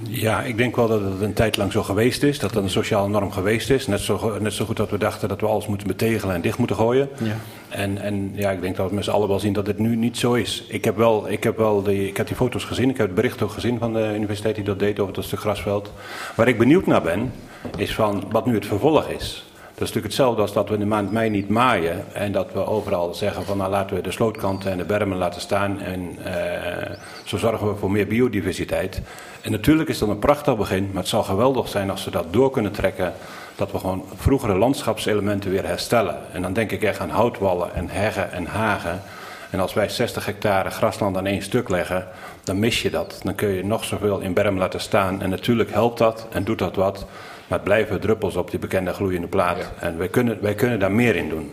[0.02, 2.40] Ja, ik denk wel dat het een tijd lang zo geweest is.
[2.40, 3.88] Dat het een sociale norm geweest is.
[3.88, 6.58] Net zo, net zo goed dat we dachten dat we alles moeten betegelen en dicht
[6.58, 7.10] moeten gooien.
[7.24, 7.36] Ja.
[7.70, 9.96] En, en ja, ik denk dat we met z'n allen wel zien dat het nu
[9.96, 10.64] niet zo is.
[10.68, 12.90] Ik heb wel, ik heb wel die, ik heb die foto's gezien.
[12.90, 15.40] Ik heb het bericht ook gezien van de universiteit die dat deed over dat stuk
[15.40, 15.92] grasveld.
[16.36, 17.34] Waar ik benieuwd naar ben,
[17.78, 19.47] is van wat nu het vervolg is.
[19.78, 22.06] Dat is natuurlijk hetzelfde als dat we in de maand mei niet maaien.
[22.14, 25.42] En dat we overal zeggen van nou laten we de slootkanten en de bermen laten
[25.42, 25.82] staan.
[25.82, 29.02] En eh, zo zorgen we voor meer biodiversiteit.
[29.42, 30.86] En natuurlijk is dat een prachtig begin.
[30.86, 33.14] Maar het zal geweldig zijn als we dat door kunnen trekken.
[33.56, 36.18] Dat we gewoon vroegere landschapselementen weer herstellen.
[36.32, 39.02] En dan denk ik echt aan houtwallen en heggen en hagen.
[39.50, 42.08] En als wij 60 hectare grasland aan één stuk leggen,
[42.44, 43.20] dan mis je dat.
[43.24, 45.22] Dan kun je nog zoveel in berm laten staan.
[45.22, 47.06] En natuurlijk helpt dat en doet dat wat.
[47.48, 49.72] Maar het blijven druppels op die bekende gloeiende plaat.
[49.80, 51.52] En wij kunnen, wij kunnen daar meer in doen.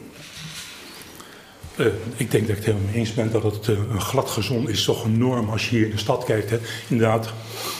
[1.76, 4.30] Eh, ik denk dat ik het helemaal mee eens ben dat het eh, een glad
[4.30, 6.50] gezond is toch een norm als je hier in de stad kijkt.
[6.50, 6.59] Hè.
[6.88, 7.33] Inderdaad,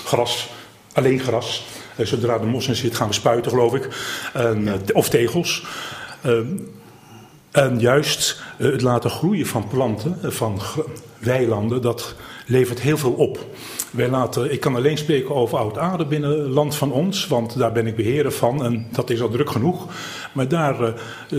[0.05, 0.51] gras,
[0.93, 1.67] alleen gras.
[1.97, 3.89] Eh, zodra de mos in zit gaan we spuiten geloof ik.
[4.33, 5.67] En, of tegels.
[6.21, 6.39] Eh,
[7.51, 10.61] en juist het laten groeien van planten, van
[11.19, 12.15] weilanden, dat
[12.47, 13.47] levert heel veel op.
[13.91, 17.87] Wij laten, ik kan alleen spreken over Oud-Aarde binnen land van ons, want daar ben
[17.87, 19.87] ik beheerder van en dat is al druk genoeg.
[20.33, 20.93] Maar daar eh,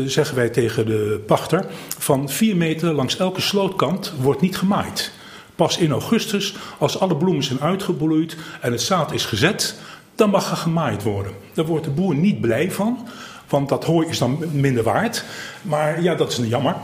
[0.05, 1.65] zeggen wij tegen de pachter
[1.97, 5.11] van 4 meter langs elke slootkant wordt niet gemaaid.
[5.55, 9.79] Pas in augustus, als alle bloemen zijn uitgebloeid en het zaad is gezet,
[10.15, 11.33] dan mag er gemaaid worden.
[11.53, 13.07] Daar wordt de boer niet blij van,
[13.49, 15.23] want dat hooi is dan minder waard.
[15.61, 16.75] Maar ja, dat is een jammer.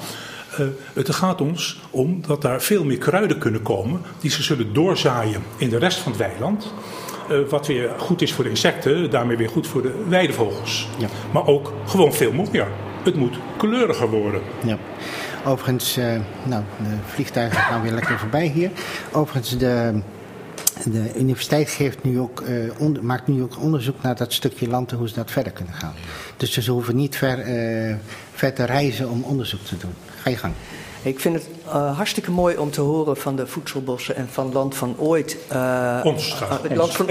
[0.59, 4.73] Uh, het gaat ons om dat daar veel meer kruiden kunnen komen die ze zullen
[4.73, 6.73] doorzaaien in de rest van het weiland.
[7.31, 10.87] Uh, wat weer goed is voor de insecten, daarmee weer goed voor de weidevogels.
[10.97, 11.07] Ja.
[11.33, 12.67] Maar ook gewoon veel mooier.
[13.03, 14.41] Het moet kleuriger worden.
[14.65, 14.77] Ja.
[15.45, 16.05] Overigens, uh,
[16.43, 18.71] nou, de vliegtuigen gaan weer lekker voorbij hier.
[19.11, 20.01] Overigens, de,
[20.85, 24.91] de universiteit geeft nu ook, uh, onder, maakt nu ook onderzoek naar dat stukje land
[24.91, 25.93] en hoe ze dat verder kunnen gaan.
[26.37, 27.37] Dus ze hoeven niet ver,
[28.33, 29.93] ver te reizen om onderzoek te doen.
[30.21, 30.53] Ga je gang.
[31.03, 34.75] Ik vind het uh, hartstikke mooi om te horen van de voedselbossen en van Land
[34.75, 35.37] van Ooit.
[35.51, 36.71] Uh, Ons gaat.
[36.71, 37.07] Uh, land van,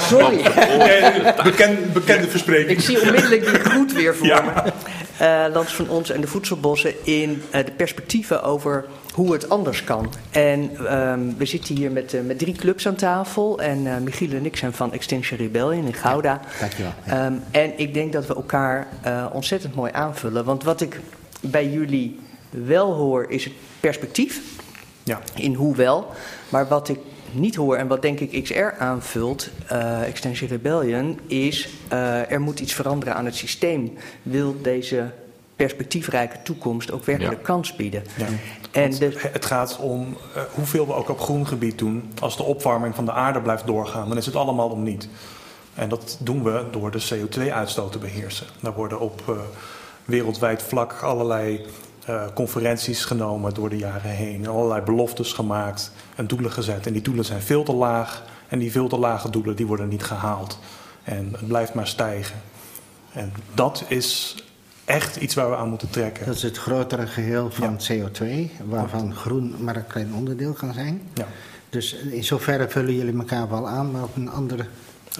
[0.00, 0.42] sorry.
[1.50, 2.70] Bekend, bekende verspreking.
[2.70, 4.72] Ik zie onmiddellijk die goed weer voor ja.
[5.18, 5.50] me.
[5.52, 10.12] Land van Ons en de voedselbossen in de perspectieven over hoe het anders kan.
[10.30, 13.60] En um, we zitten hier met, uh, met drie clubs aan tafel.
[13.60, 16.40] En uh, Michiel en ik zijn van Extinction Rebellion in Gouda.
[16.42, 16.92] Ja, dankjewel.
[17.06, 17.26] Ja.
[17.26, 20.44] Um, en ik denk dat we elkaar uh, ontzettend mooi aanvullen.
[20.44, 21.00] Want wat ik
[21.40, 22.18] bij jullie
[22.64, 24.40] wel hoor, is het perspectief.
[25.02, 25.20] Ja.
[25.34, 26.06] In hoe wel.
[26.48, 26.98] Maar wat ik
[27.32, 32.60] niet hoor en wat denk ik XR aanvult, uh, Extinction Rebellion, is uh, er moet
[32.60, 33.92] iets veranderen aan het systeem.
[34.22, 35.10] Wil deze
[35.56, 37.46] perspectiefrijke toekomst ook werkelijk ja.
[37.46, 38.02] kans bieden.
[38.16, 38.26] Ja.
[38.70, 39.12] En de...
[39.16, 42.12] Het gaat om uh, hoeveel we ook op groen gebied doen.
[42.20, 45.08] Als de opwarming van de aarde blijft doorgaan, dan is het allemaal om niet.
[45.74, 48.46] En dat doen we door de CO2-uitstoot te beheersen.
[48.60, 49.36] Daar worden op uh,
[50.04, 51.66] wereldwijd vlak allerlei
[52.08, 54.48] uh, conferenties genomen door de jaren heen.
[54.48, 56.86] Allerlei beloftes gemaakt en doelen gezet.
[56.86, 58.22] En die doelen zijn veel te laag.
[58.48, 60.58] En die veel te lage doelen die worden niet gehaald.
[61.04, 62.36] En het blijft maar stijgen.
[63.12, 64.36] En dat is
[64.84, 66.26] echt iets waar we aan moeten trekken.
[66.26, 68.08] Dat is het grotere geheel van ja.
[68.08, 71.02] CO2, waarvan groen maar een klein onderdeel kan zijn.
[71.14, 71.26] Ja.
[71.70, 74.68] Dus in zoverre vullen jullie elkaar wel aan, maar op een ander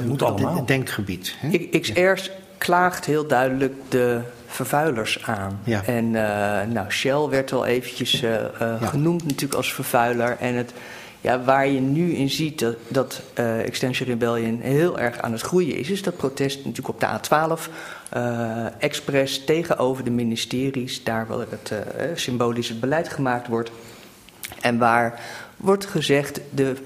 [0.00, 1.34] een, denkgebied.
[1.38, 1.48] Hè?
[1.48, 4.20] Ik, XR klaagt heel duidelijk de
[4.54, 5.60] vervuilers aan.
[5.64, 5.84] Ja.
[5.84, 8.78] En uh, nou, Shell werd al eventjes uh, ja.
[8.80, 10.36] genoemd natuurlijk als vervuiler.
[10.40, 10.72] En het,
[11.20, 15.40] ja, waar je nu in ziet dat, dat uh, Extension Rebellion heel erg aan het
[15.40, 17.70] groeien is, is dat protest natuurlijk op de A12
[18.16, 21.78] uh, expres tegenover de ministeries, daar waar het uh,
[22.14, 23.70] symbolisch het beleid gemaakt wordt.
[24.60, 25.20] En waar
[25.56, 26.76] wordt gezegd de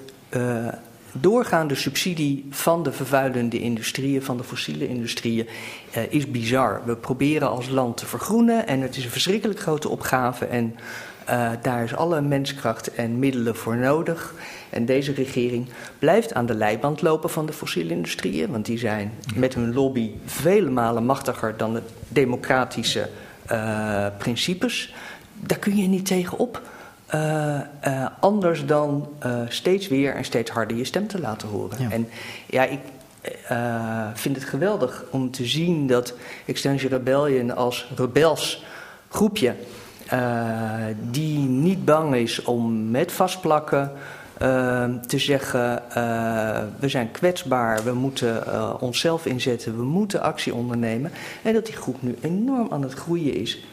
[1.21, 5.49] doorgaande subsidie van de vervuilende industrieën, van de fossiele industrieën,
[5.97, 6.83] uh, is bizar.
[6.85, 10.45] We proberen als land te vergroenen en het is een verschrikkelijk grote opgave.
[10.45, 10.75] En
[11.31, 14.35] uh, daar is alle menskracht en middelen voor nodig.
[14.71, 19.13] En deze regering blijft aan de leiband lopen van de fossiele industrieën, want die zijn
[19.35, 23.09] met hun lobby vele malen machtiger dan de democratische
[23.53, 24.95] uh, principes.
[25.35, 26.63] Daar kun je niet tegen op.
[27.15, 31.83] Uh, uh, anders dan uh, steeds weer en steeds harder je stem te laten horen.
[31.83, 31.91] Ja.
[31.91, 32.09] En
[32.47, 32.79] ja, ik
[34.15, 36.15] vind het geweldig om te zien dat
[36.47, 38.65] Extension Rebellion als rebels
[39.09, 39.55] groepje,
[41.01, 43.93] die niet bang is om met vastplakken
[45.07, 45.83] te zeggen:
[46.79, 48.43] we zijn kwetsbaar, we moeten
[48.81, 51.11] onszelf inzetten, we moeten actie ondernemen.
[51.43, 53.65] En dat die groep nu enorm aan het groeien is.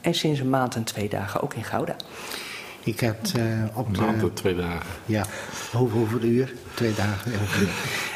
[0.00, 1.96] en sinds een maand en twee dagen ook in Gouda.
[2.86, 3.44] Ik had uh,
[3.74, 4.00] op de...
[4.00, 4.86] Maand twee dagen.
[5.06, 5.26] Ja,
[5.72, 6.54] hoeveel, uur?
[6.74, 7.32] Twee dagen.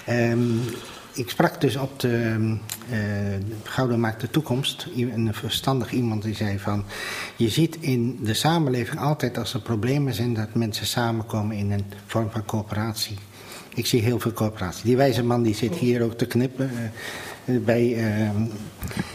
[0.08, 0.60] um,
[1.22, 2.36] ik sprak dus op de
[2.90, 2.98] uh,
[3.62, 4.86] Gouden Maakt de Toekomst.
[4.96, 6.84] Een verstandig iemand die zei van...
[7.36, 10.34] Je ziet in de samenleving altijd als er problemen zijn...
[10.34, 13.16] dat mensen samenkomen in een vorm van coöperatie.
[13.74, 14.84] Ik zie heel veel coöperatie.
[14.84, 16.70] Die wijze man die zit hier ook te knippen...
[16.72, 16.78] Uh,
[17.58, 18.30] bij, uh,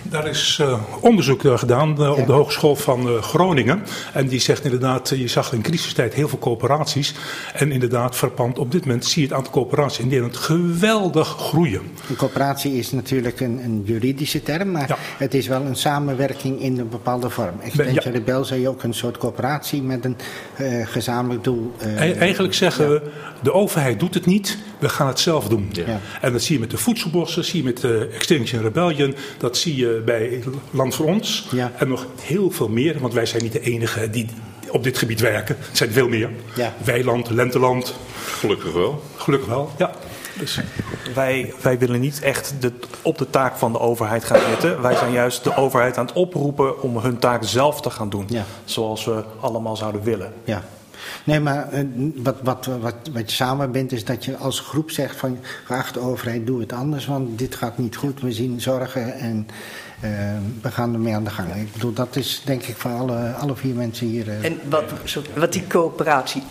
[0.02, 3.84] Daar is uh, onderzoek naar gedaan uh, op de Hogeschool van Groningen.
[4.14, 7.14] En die zegt inderdaad, je zag in crisistijd heel veel coöperaties.
[7.54, 11.82] En inderdaad, verpand op dit moment zie je het aantal coöperaties in Nederland geweldig groeien.
[12.10, 14.98] Een coöperatie is natuurlijk een, een juridische term, maar ja.
[15.18, 17.60] het is wel een samenwerking in een bepaalde vorm.
[17.62, 18.20] Extension ja.
[18.20, 20.18] Rebel zei ook een soort coöperatie met een
[20.86, 21.72] gezamenlijk doel.
[21.80, 23.02] E eigenlijk zeggen we,
[23.44, 25.72] de overheid doet het niet, we gaan het zelf doen.
[26.22, 29.76] En dat zie je met de voedselbossen, zie je met de Extinction Rebellion, dat zie
[29.76, 31.48] je bij Land voor Ons.
[31.52, 31.72] Ja.
[31.78, 34.28] En nog heel veel meer, want wij zijn niet de enige die
[34.70, 35.56] op dit gebied werken.
[35.60, 36.30] Het zijn veel meer.
[36.56, 36.74] Ja.
[36.84, 37.96] Weiland, Lenteland.
[38.16, 39.04] Gelukkig wel.
[39.16, 39.92] Gelukkig wel, ja.
[40.40, 40.60] Dus.
[41.14, 42.72] Wij, wij willen niet echt de,
[43.02, 44.82] op de taak van de overheid gaan zitten.
[44.82, 48.26] Wij zijn juist de overheid aan het oproepen om hun taak zelf te gaan doen.
[48.30, 48.46] Ja.
[48.66, 50.34] Zoals we allemaal zouden willen.
[50.44, 50.64] Ja.
[51.24, 51.84] Nee, maar eh,
[52.16, 56.00] wat, wat, wat, wat je samen bent, is dat je als groep zegt van geachte
[56.00, 58.22] overheid, doe het anders, want dit gaat niet goed.
[58.22, 59.48] We zien zorgen en
[60.00, 60.10] eh,
[60.62, 61.54] we gaan ermee aan de gang.
[61.56, 64.30] Ik bedoel, dat is denk ik voor alle, alle vier mensen hier.
[64.30, 64.84] eh, En wat,
[65.36, 66.44] wat die coöperatie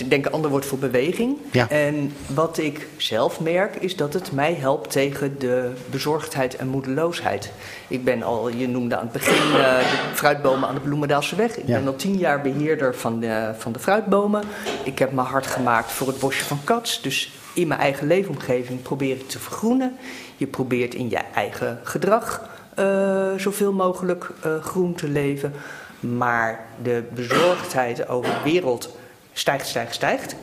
[0.00, 1.36] ik denk een ander woord voor beweging.
[1.52, 1.68] Ja.
[1.70, 7.52] En wat ik zelf merk is dat het mij helpt tegen de bezorgdheid en moedeloosheid.
[7.88, 11.56] Ik ben al, je noemde aan het begin eh, de fruitbomen aan de Bloemendaalse weg.
[11.56, 11.78] Ik Ja.
[11.78, 14.42] ben al tien jaar beheerder van de, van de fruitbomen.
[14.84, 17.02] Ik heb me hard gemaakt voor het bosje van Kats.
[17.02, 19.96] Dus in mijn eigen leefomgeving probeer ik te vergroenen.
[20.36, 25.52] Je probeert in je eigen gedrag eh, zoveel mogelijk eh, groen te leven.
[26.00, 28.96] Maar de bezorgdheid over de wereld
[29.38, 30.34] stijgt, stijgt, stijgt.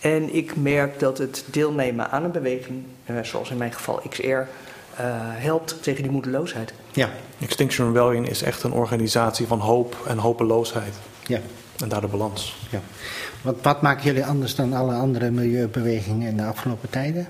[0.00, 4.22] En ik merk dat het deelnemen aan een beweging, eh, zoals in mijn geval XR,
[4.22, 4.46] eh,
[5.18, 6.72] helpt tegen die moedeloosheid.
[6.92, 10.94] ja, Extinction Rebellion is echt een organisatie van hoop en hopeloosheid.
[11.26, 11.40] ja,
[11.78, 12.56] En daar de balans.
[12.70, 12.80] ja.
[13.42, 17.28] Wat, wat maken jullie anders dan alle andere milieubewegingen in de afgelopen tijden?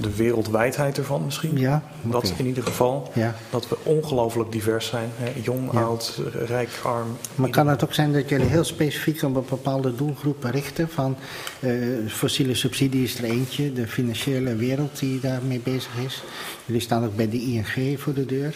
[0.00, 1.58] De wereldwijdheid ervan misschien.
[1.58, 3.10] Ja, Dat in ieder geval.
[3.14, 3.34] Ja.
[3.50, 5.08] Dat we ongelooflijk divers zijn.
[5.16, 5.32] Hè?
[5.42, 5.80] Jong, Ja.
[5.82, 7.16] oud, rijk, arm.
[7.34, 10.88] Maar kan het ook zijn dat jullie heel specifiek op een bepaalde doelgroepen richten?
[10.88, 11.16] Van
[11.60, 11.72] eh,
[12.08, 16.22] fossiele subsidie is er eentje, de financiële wereld die daarmee bezig is.
[16.64, 18.54] Jullie staan ook bij de ING voor de deur.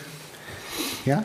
[1.03, 1.25] Ja?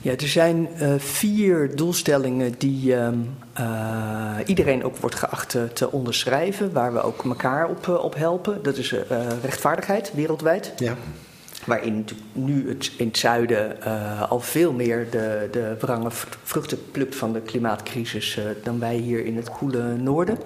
[0.00, 3.14] Ja, er zijn eh, vier doelstellingen die ehm,
[3.52, 8.14] eh, iedereen ook wordt geacht te, te onderschrijven, waar we ook elkaar op, eh, op
[8.14, 8.62] helpen.
[8.62, 10.72] Dat is eh, rechtvaardigheid wereldwijd.
[10.76, 10.94] Ja.
[11.64, 16.10] Waarin nu het, in het zuiden eh, al veel meer de, de wrange
[16.42, 20.38] vruchten plukt van de klimaatcrisis eh, dan wij hier in het koele noorden.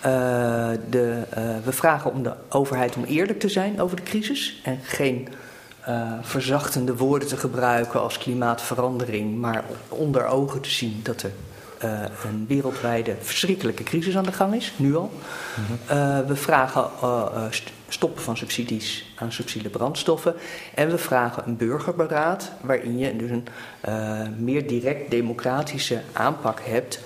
[0.00, 4.60] Eh, de, eh, we vragen om de overheid om eerlijk te zijn over de crisis
[4.64, 5.28] en geen
[5.82, 11.32] eh, verzachtende woorden te gebruiken als klimaatverandering, maar onder ogen te zien dat er
[11.78, 15.10] eh, een wereldwijde verschrikkelijke crisis aan de gang is, nu al.
[15.86, 16.90] Eh, we vragen
[17.50, 20.34] st- stoppen van subsidies aan subsidiele brandstoffen.
[20.74, 23.44] En we vragen een burgerberaad waarin je dus een
[24.44, 27.00] meer direct democratische aanpak hebt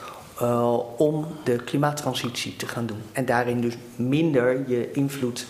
[0.97, 3.03] om de klimaattransitie te gaan doen.
[3.13, 5.47] En daarin dus minder je invloed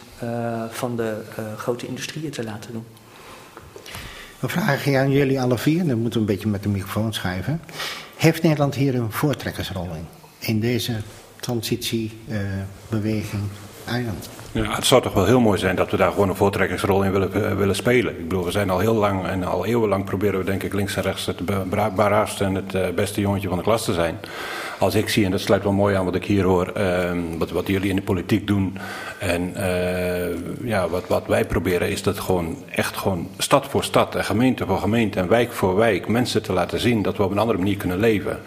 [0.70, 1.22] van de
[1.56, 2.84] grote industrieën te laten doen.
[4.40, 7.60] We vragen aan jullie alle vier, dan moeten we een beetje met de microfoon schuiven.
[8.16, 10.06] Heeft Nederland hier een voortrekkersrol in?
[10.38, 10.92] In deze
[11.40, 13.42] transitiebeweging?
[13.86, 14.28] Eiland.
[14.52, 17.12] Ja, het zou toch wel heel mooi zijn dat we daar gewoon een voortrekkersrol in
[17.12, 18.18] willen, eh, willen spelen.
[18.18, 20.96] Ik bedoel, we zijn al heel lang en al eeuwenlang proberen we denk ik links
[20.96, 21.44] en rechts het
[21.94, 24.18] braafste en het eh, beste jongetje van de klas te zijn.
[24.78, 27.50] Als ik zie, en dat sluit wel mooi aan wat ik hier hoor, ehm, wat,
[27.50, 28.78] wat jullie in de politiek doen
[29.18, 34.14] en eh, ja, wat, wat wij proberen is dat gewoon echt gewoon stad voor stad
[34.14, 37.30] en gemeente voor gemeente en wijk voor wijk mensen te laten zien dat we op
[37.30, 38.40] een andere manier kunnen leven.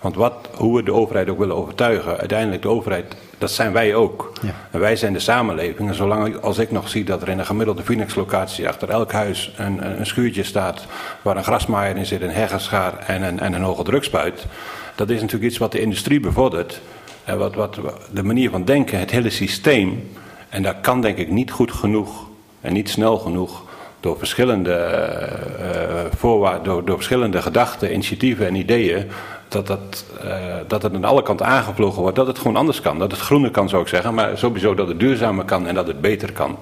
[0.00, 3.94] Want wat, hoe we de overheid ook willen overtuigen, uiteindelijk de overheid, dat zijn wij
[3.94, 4.32] ook.
[4.42, 4.50] Ja.
[4.70, 5.88] En wij zijn de samenleving.
[5.88, 9.12] En zolang ik, als ik nog zie dat er in een gemiddelde Phoenix-locatie achter elk
[9.12, 10.86] huis een, een, een schuurtje staat
[11.22, 14.46] waar een grasmaaier in zit, een heggeschaar en een, en een hoge drukspuit,
[14.94, 16.80] dat is natuurlijk iets wat de industrie bevordert.
[17.24, 17.78] En wat, wat
[18.12, 20.10] de manier van denken, het hele systeem.
[20.48, 22.26] En dat kan denk ik niet goed genoeg
[22.60, 23.62] en niet snel genoeg
[24.00, 29.06] door verschillende, eh, voorwa- door, door verschillende gedachten, initiatieven en ideeën,
[29.48, 30.36] dat, dat, eh,
[30.68, 32.98] dat het aan alle kanten aangevlogen wordt, dat het gewoon anders kan.
[32.98, 35.86] Dat het groener kan, zou ik zeggen, maar sowieso dat het duurzamer kan en dat
[35.86, 36.58] het beter kan.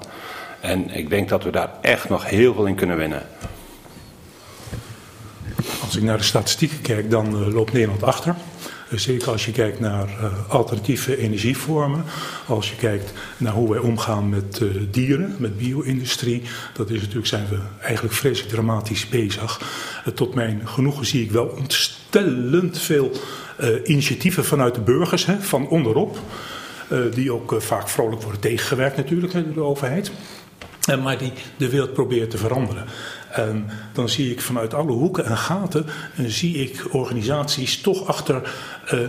[0.61, 3.23] En ik denk dat we daar echt nog heel veel in kunnen winnen.
[5.93, 8.35] Als ik naar de statistieken kijk, dan eh, loopt Nederland achter.
[8.91, 12.05] Eh, Zeker als je kijkt naar eh, alternatieve energievormen.
[12.47, 16.43] Als je kijkt naar hoe wij omgaan met dieren, met bio-industrie.
[16.75, 19.61] Dat is natuurlijk, zijn we eigenlijk vreselijk dramatisch bezig.
[20.15, 23.11] Tot mijn genoegen zie ik wel ontstellend veel
[23.85, 26.19] initiatieven vanuit de burgers, van onderop.
[27.15, 30.11] Die ook vaak vrolijk worden tegengewerkt natuurlijk door de overheid.
[31.03, 32.87] Maar die de wereld probeert te veranderen.
[33.33, 38.53] En dan zie ik vanuit alle hoeken en gaten en zie ik organisaties toch achter
[38.87, 39.09] eh, eh,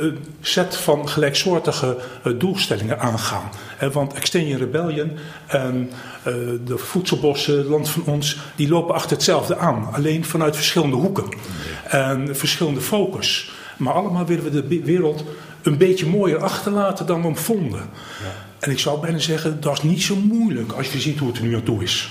[0.00, 3.50] een set van gelijksoortige eh, doelstellingen aangaan.
[3.78, 5.10] Eh, want Extinction Rebellion
[5.46, 5.90] en
[6.22, 6.34] eh,
[6.64, 9.88] de voedselbossen, Land van Ons, die lopen achter hetzelfde aan.
[9.92, 11.24] Alleen vanuit verschillende hoeken
[11.88, 13.52] en verschillende focus.
[13.76, 15.24] Maar allemaal willen we de wereld
[15.62, 17.88] een beetje mooier achterlaten dan we hem vonden.
[18.58, 21.36] En ik zou bijna zeggen, dat is niet zo moeilijk als je ziet hoe het
[21.36, 22.10] er nu aan toe is.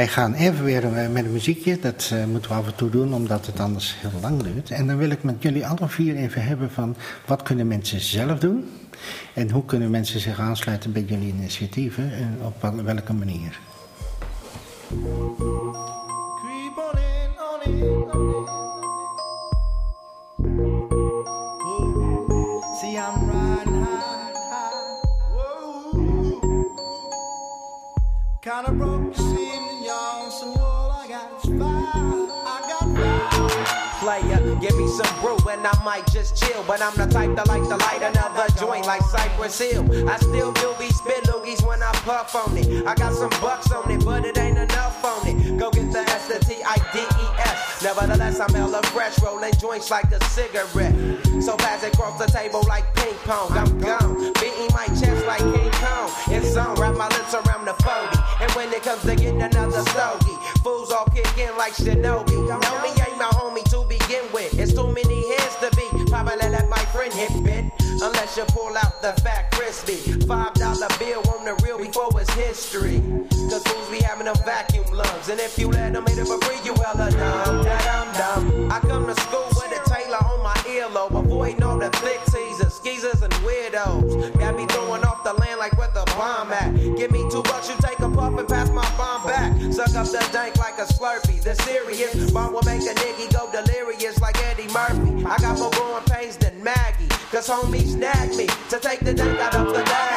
[0.00, 1.78] Wij gaan even weer eh, met een muziekje.
[1.78, 4.70] Dat eh, moeten we af en toe doen, omdat het anders heel lang duurt.
[4.70, 6.96] En dan wil ik met jullie alle vier even hebben van
[7.26, 8.70] wat kunnen mensen zelf doen?
[9.34, 13.58] En hoe kunnen mensen zich aansluiten bij jullie initiatieven en op welke manier?
[34.10, 36.64] Player, give me some brew and I might just chill.
[36.66, 39.86] But I'm the type that like to light another joint like Cypress Hill.
[40.10, 42.84] I still do be spit loogies when I puff on it.
[42.88, 45.56] I got some bucks on it, but it ain't enough on it.
[45.60, 47.84] Go get the S, the T, I, D, E, S.
[47.84, 50.92] Nevertheless, I'm hella fresh, rolling joints like a cigarette.
[51.40, 53.52] So pass it across the table like ping pong.
[53.52, 56.10] I'm gone, beating my chest like King Kong.
[56.34, 58.18] It's on, wrap my lips around the 40.
[58.42, 60.34] And when it comes to getting another stogie,
[60.64, 62.34] fools all kick in like Shinobi.
[62.60, 62.99] Know me
[67.12, 67.64] hit bit.
[68.02, 69.96] Unless you pull out the fat crispy.
[70.26, 73.02] Five dollar bill on the real before it's history.
[73.50, 75.28] Cause fools be having them vacuum lungs.
[75.28, 77.64] And if you let them hit it for free, you hella dumb.
[77.64, 78.72] Da dum dum.
[78.72, 81.18] I come to school with a Taylor on my earlobe.
[81.18, 84.38] Avoiding all the flick teasers, skeezers, and weirdos.
[84.38, 86.74] Got me throwing off the land like where the bomb at.
[86.96, 89.52] Give me two bucks, you take a puff and pass my bomb back.
[89.72, 91.42] Suck up the dank like a slurpee.
[91.42, 93.69] The serious bomb will make a nigga go delirious
[97.50, 100.09] Cause homie snagged me to take the dank out of the bag.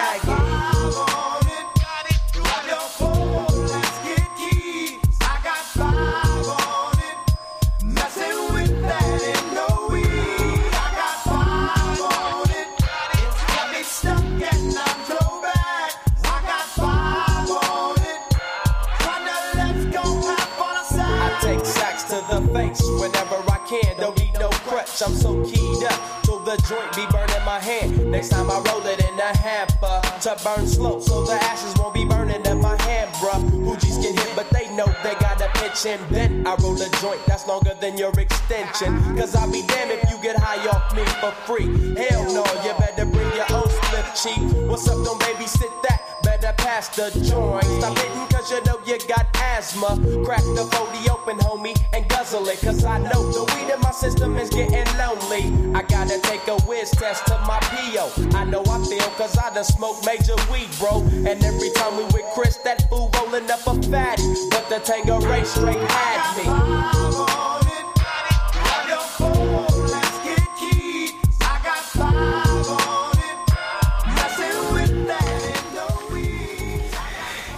[28.14, 31.96] Next time I roll it in a hamper to burn slow, so the ashes won't
[31.96, 33.42] be burning in my hand, bruh.
[33.66, 36.00] Hoogies get hit, but they know they gotta pitch in.
[36.12, 39.18] Then I roll a joint that's longer than your extension.
[39.18, 41.66] Cause I'll be damned if you get high off me for free.
[41.98, 43.63] Hell no, you better bring your own
[44.04, 44.68] slip cheap.
[44.68, 46.02] What's up, don't babysit that?
[46.24, 47.66] Better pass the joint.
[47.66, 50.00] Stop hitting cause you know you got asthma.
[50.24, 52.60] Crack the 40 open, homie, and guzzle it.
[52.62, 55.76] Cause I know the weed in my system is getting lonely.
[55.76, 58.38] I gotta take a whiz test to my PO.
[58.38, 61.02] I know I feel cause I done smoked major weed, bro.
[61.30, 64.24] And every time we with Chris, that fool rolling up a fatty.
[64.50, 67.33] But the Tango Ray straight had me.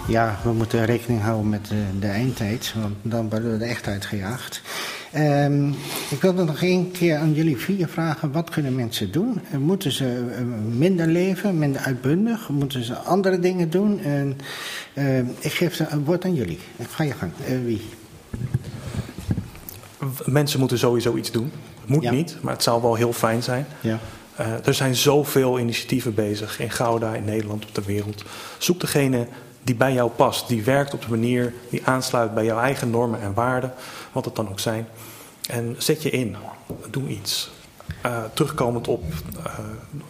[0.08, 3.86] Ja, we moeten rekening houden met de, de eindtijd, want dan worden we er echt
[3.86, 4.62] uitgejaagd.
[5.12, 5.68] Ehm,
[6.10, 8.32] ik wilde nog één keer aan jullie vier vragen.
[8.32, 9.40] Wat kunnen mensen doen?
[9.50, 10.42] Eh, Moeten ze eh,
[10.76, 12.48] minder leven, minder uitbundig?
[12.48, 14.00] Moeten ze andere dingen doen?
[14.00, 14.38] En,
[14.94, 16.58] eh, ik geef een woord aan jullie.
[16.88, 17.32] Ga je gang.
[17.46, 17.82] Eh, wie?
[20.24, 21.52] Mensen moeten sowieso iets doen.
[21.86, 22.10] Moet Ja.
[22.10, 23.66] niet, maar het zou wel heel fijn zijn.
[23.80, 23.98] Ja.
[24.64, 28.24] Er zijn zoveel initiatieven bezig in Gouda, in Nederland, op de wereld.
[28.58, 29.26] Zoek degene
[29.66, 33.20] die bij jou past, die werkt op de manier die aansluit bij jouw eigen normen
[33.20, 33.72] en waarden,
[34.12, 34.86] wat het dan ook zijn.
[35.48, 36.36] En zet je in,
[36.90, 37.50] doe iets.
[38.00, 39.02] Eh, terugkomend op
[39.44, 39.58] eh,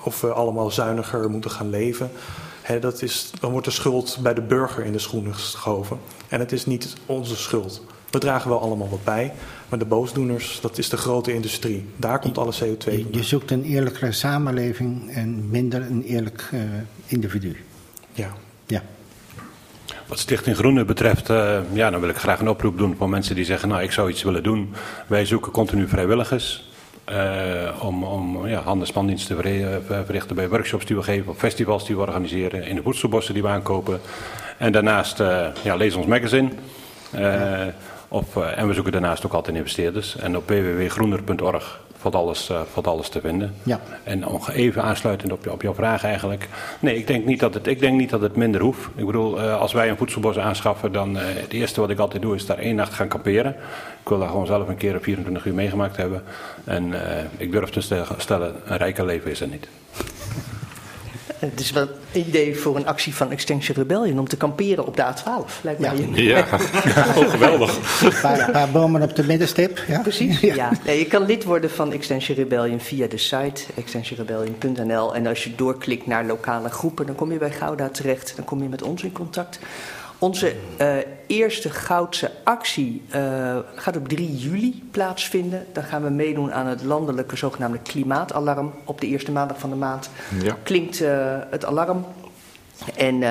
[0.02, 2.10] of we allemaal zuiniger moeten gaan leven.
[2.62, 5.98] Hè, dat is, dan wordt de schuld bij de burger in de schoenen geschoven.
[6.28, 7.82] En het is niet onze schuld.
[8.10, 9.32] We dragen wel allemaal wat bij,
[9.68, 11.88] maar de boosdoeners, dat is de grote industrie.
[11.96, 16.60] Daar komt alle CO2 Je, je zoekt een eerlijkere samenleving en minder een eerlijk eh,
[17.06, 17.56] individu.
[18.12, 18.32] Ja.
[20.06, 23.34] Wat Stichting Groene betreft, eh, ja, dan wil ik graag een oproep doen voor mensen
[23.34, 24.74] die zeggen, nou ik zou iets willen doen.
[25.06, 26.68] Wij zoeken continu vrijwilligers
[27.04, 27.16] eh,
[27.80, 31.96] om, om ja, en te eh, verrichten bij workshops die we geven, op festivals die
[31.96, 34.00] we organiseren, in de voedselbossen die we aankopen.
[34.58, 35.18] En daarnaast,
[35.62, 36.48] ja, lees ons magazine.
[38.08, 40.16] Of, en we zoeken daarnaast ook altijd investeerders.
[40.16, 41.80] En op www.groener.org
[42.10, 43.54] valt alles, eh, valt alles te vinden.
[43.62, 43.80] Ja.
[44.04, 46.48] En nog even aansluitend op, je- op jouw vraag eigenlijk.
[46.80, 48.88] Nee, ik denk niet dat het, ik denk niet dat het minder hoeft.
[48.94, 52.22] Ik bedoel, eh, als wij een voedselbos aanschaffen, dan eh, het eerste wat ik altijd
[52.22, 53.50] doe is daar één nacht gaan kamperen.
[54.02, 56.22] Ik wil daar gewoon zelf een keer een 24 uur meegemaakt hebben.
[56.64, 56.94] En
[57.36, 59.68] ik durf te stel- stellen, een rijker leven is er niet.
[61.50, 61.82] Het is wel
[62.12, 65.62] een idee voor een actie van Extinction Rebellion om te kamperen op de A12.
[65.62, 66.38] Lijkt mij een- Ja,
[67.16, 68.00] oh, geweldig.
[68.02, 69.80] Een paar, paar bomen op de middenstip.
[69.88, 70.00] Ja?
[70.00, 70.70] Precies, ja.
[70.84, 75.14] Nee, je kan lid worden van Extension Rebellion via de site extensionrebellion.nl.
[75.14, 78.32] En als je doorklikt naar lokale groepen, dan kom je bij Gouda terecht.
[78.36, 79.58] Dan kom je met ons in contact.
[80.18, 80.96] Onze eh,
[81.26, 85.66] eerste Goudse actie eh, gaat op 3 juli plaatsvinden.
[85.72, 88.72] Dan gaan we meedoen aan het landelijke zogenaamde klimaatalarm.
[88.84, 90.10] Op de eerste maandag van de maand
[90.42, 90.56] Ja.
[90.62, 92.04] klinkt eh, het alarm.
[92.96, 93.22] En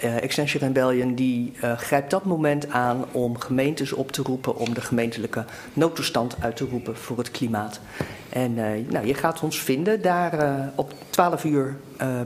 [0.00, 5.44] Extension Rebellion die grijpt dat moment aan om gemeentes op te roepen om de gemeentelijke
[5.72, 7.80] noodtoestand uit te roepen voor het klimaat.
[8.28, 8.54] En
[8.88, 11.76] nou, je gaat ons vinden daar op 12 uur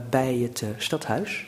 [0.09, 1.45] bij het stadhuis.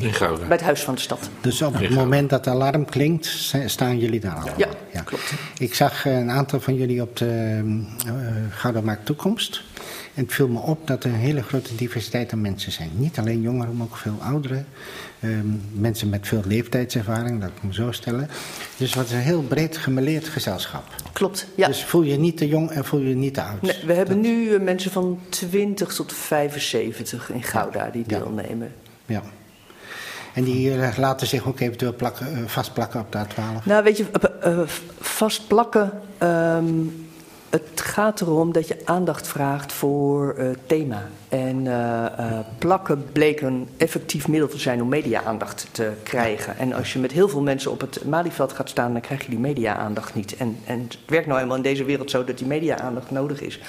[0.00, 0.46] In Gouda.
[0.46, 1.30] Bij het Huis van de Stad.
[1.40, 4.48] Dus op het moment dat de alarm klinkt, sta- staan jullie daar al?
[4.92, 5.32] Ja, klopt.
[5.58, 7.60] Ik zag eh, een aantal van jullie op de
[8.06, 8.12] uh,
[8.50, 9.62] Gouda Maakt Toekomst.
[10.14, 12.90] En het viel me op dat er een hele grote diversiteit aan mensen zijn.
[12.94, 14.66] Niet alleen jongeren, maar ook veel ouderen.
[15.20, 18.28] Ehm, mensen met veel leeftijdservaring, dat ik me zo stellen.
[18.76, 20.84] Dus wat is een heel breed gemeleerd gezelschap.
[21.12, 21.66] Klopt, ja.
[21.66, 23.62] Dus voel je niet te jong en voel je niet te oud.
[23.62, 28.18] Nee, we hebben nu eh, mensen van 20 tot 75 in Gouda die Ja.
[28.18, 28.72] deelnemen.
[29.06, 29.22] Ja.
[30.34, 33.64] En die eh, laten zich ook eventueel plakken, eh, vastplakken op de A12.
[33.64, 34.06] Nou, weet je,
[34.40, 34.68] eh, eh,
[35.00, 35.90] vast plakken.
[36.18, 36.64] ehm,
[37.50, 41.02] het gaat erom dat je aandacht vraagt voor eh, thema.
[41.28, 41.68] En
[42.58, 46.58] plakken bleek een effectief middel te zijn om media-aandacht te krijgen.
[46.58, 49.30] En als je met heel veel mensen op het Malieveld gaat staan, dan krijg je
[49.30, 50.36] die media-aandacht niet.
[50.36, 53.60] En, en het werkt nou eenmaal in deze wereld zo dat die media-aandacht nodig is.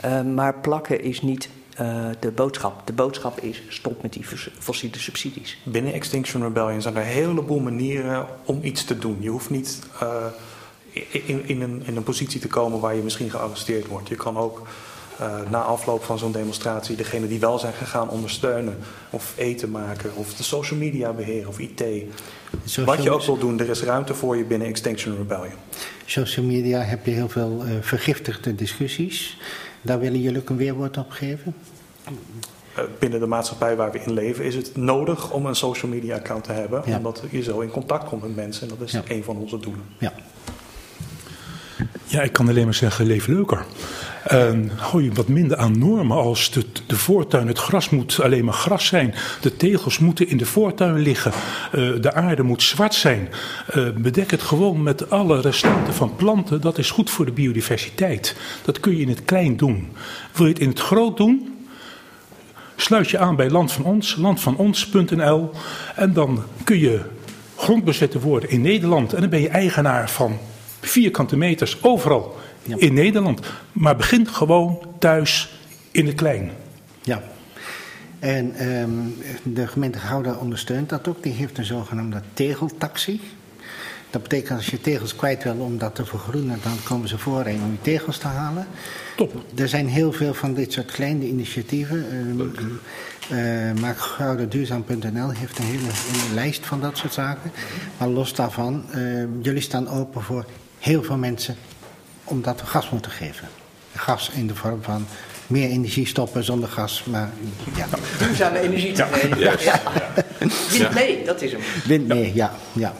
[0.00, 2.86] Eh, maar plakken is niet eh, de boodschap.
[2.86, 5.58] De boodschap is stop met die fos- fossiele subsidies.
[5.62, 9.16] Binnen Extinction Rebellion zijn er een heleboel manieren om iets te doen.
[9.20, 10.26] Je hoeft niet eh,
[11.26, 14.08] in, in, een, in een positie te komen waar je misschien gearresteerd wordt.
[14.08, 14.66] Je kan ook
[15.50, 18.78] na afloop van zo'n demonstratie degene die wel zijn gegaan ondersteunen.
[19.10, 21.82] Of eten maken, of de social media beheren, of IT.
[22.64, 25.54] Social- Wat je ook wil doen, er is ruimte voor je binnen Extinction Rebellion.
[26.04, 29.38] Social media heb je heel veel eh, vergiftigde discussies.
[29.82, 31.54] Daar willen jullie ook een weerwoord op geven?
[32.74, 36.14] Eh, binnen de maatschappij waar we in leven is het nodig om een social media
[36.16, 36.82] account te hebben.
[36.86, 36.96] Ja.
[36.96, 38.62] Omdat je zo in contact komt met mensen.
[38.62, 39.02] En dat is Ja.
[39.08, 39.82] een van onze doelen.
[39.98, 40.12] Ja.
[42.04, 43.64] Ja, ik kan alleen maar zeggen, leef leuker.
[44.26, 46.50] En hou je wat minder aan normen als
[46.86, 49.14] de, voortuin, het gras moet alleen maar gras zijn.
[49.40, 51.32] De tegels moeten in de voortuin liggen.
[51.72, 53.28] Eh, de aarde moet zwart zijn.
[53.66, 56.60] Eh, bedek het gewoon met alle restanten van planten.
[56.60, 58.36] Dat is goed voor de biodiversiteit.
[58.64, 59.88] Dat kun je in het klein doen.
[60.32, 61.54] Wil je het in het groot doen?
[62.76, 65.50] Sluit je aan bij Land van Ons, landvanons.nl.
[65.94, 67.00] En dan kun je
[67.56, 69.12] grondbezetter worden in Nederland.
[69.12, 70.38] En dan ben je eigenaar van
[70.80, 72.36] vierkante meters overal
[72.66, 72.76] Ja.
[72.78, 73.40] in Nederland.
[73.72, 75.60] Maar begin gewoon thuis
[75.90, 76.50] in het klein.
[77.02, 77.22] ja.
[78.18, 78.90] En ehm,
[79.42, 81.22] de gemeente Gouda ondersteunt dat ook.
[81.22, 83.20] Die heeft een zogenaamde tegeltaxi.
[84.10, 87.62] Dat betekent als je tegels kwijt wil om dat te vergroenen, dan komen ze voorheen
[87.62, 88.66] om je tegels te halen.
[89.16, 89.44] Top.
[89.54, 92.06] Er zijn heel veel van dit soort kleine initiatieven.
[93.30, 97.50] Uh, uh, Maakgoudaduurzaam.nl heeft een hele, hele lijst van dat soort zaken.
[97.98, 100.44] Maar los daarvan, uh, jullie staan open voor
[100.78, 101.56] heel veel mensen
[102.26, 103.48] omdat we gas moeten geven.
[103.94, 105.06] Gas in de vorm van
[105.46, 107.30] meer energie stoppen zonder gas, maar
[107.76, 107.86] ja.
[108.18, 109.38] Duurzame energie te geven.
[109.38, 109.54] Ja.
[109.58, 109.80] Ja.
[110.70, 111.60] Wind mee, dat is hem.
[111.84, 112.52] Wind mee, ja.
[112.72, 112.92] ja.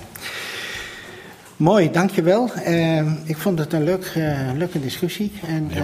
[1.56, 2.50] Mooi, dankjewel.
[2.66, 5.32] Uh, ik vond het een leuk, uh, leuke discussie.
[5.46, 5.76] En uh,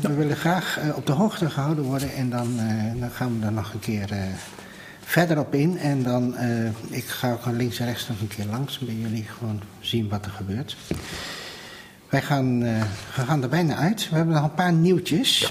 [0.00, 2.14] we willen graag uh, op de hoogte gehouden worden.
[2.14, 2.60] En dan,
[2.96, 4.08] dan gaan we er nog een keer
[5.04, 5.78] verder op in.
[5.78, 6.34] En dan,
[6.88, 9.24] ik ga ook links en rechts nog een keer langs bij jullie.
[9.38, 10.76] Gewoon zien wat er gebeurt.
[12.08, 14.08] Wij gaan, we gaan er bijna uit.
[14.08, 15.38] We hebben nog een paar nieuwtjes.
[15.38, 15.48] Ja.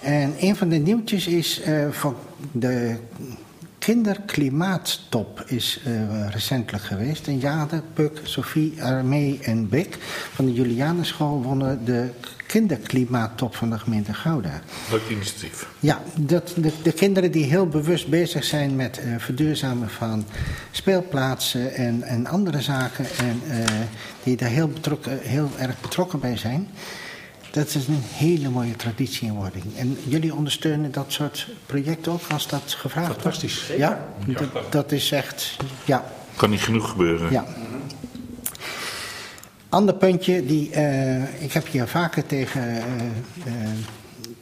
[0.00, 2.16] En een van de nieuwtjes is van
[2.52, 2.96] de
[3.84, 7.26] kinderklimaattop is uh, recentelijk geweest.
[7.26, 9.96] En Jade, Puk, Sophie, Armee en Brik
[10.34, 12.10] van de Julianenschool wonnen de
[12.46, 14.60] kinderklimaattop van de gemeente Gouda.
[14.90, 15.68] Leuk initiatief.
[15.80, 20.24] Ja, dat, de, de, kinderen die heel bewust bezig zijn met uh, verduurzamen van
[20.70, 23.06] speelplaatsen en, en andere zaken.
[23.18, 23.64] En uh,
[24.22, 26.68] die daar heel, betrokken, heel erg betrokken bij zijn.
[27.54, 29.64] Dat is een hele mooie traditie in wording.
[29.76, 33.22] En jullie ondersteunen dat soort projecten ook als dat gevraagd wordt?
[33.22, 33.66] Fantastisch.
[33.76, 34.38] Ja, ja.
[34.38, 36.04] Dat, dat, is echt, ja.
[36.36, 37.30] Kan niet genoeg gebeuren.
[37.30, 37.44] Ja.
[39.68, 42.76] Ander puntje, die, uh, ik heb hier vaker tegen, uh,
[43.46, 43.68] uh,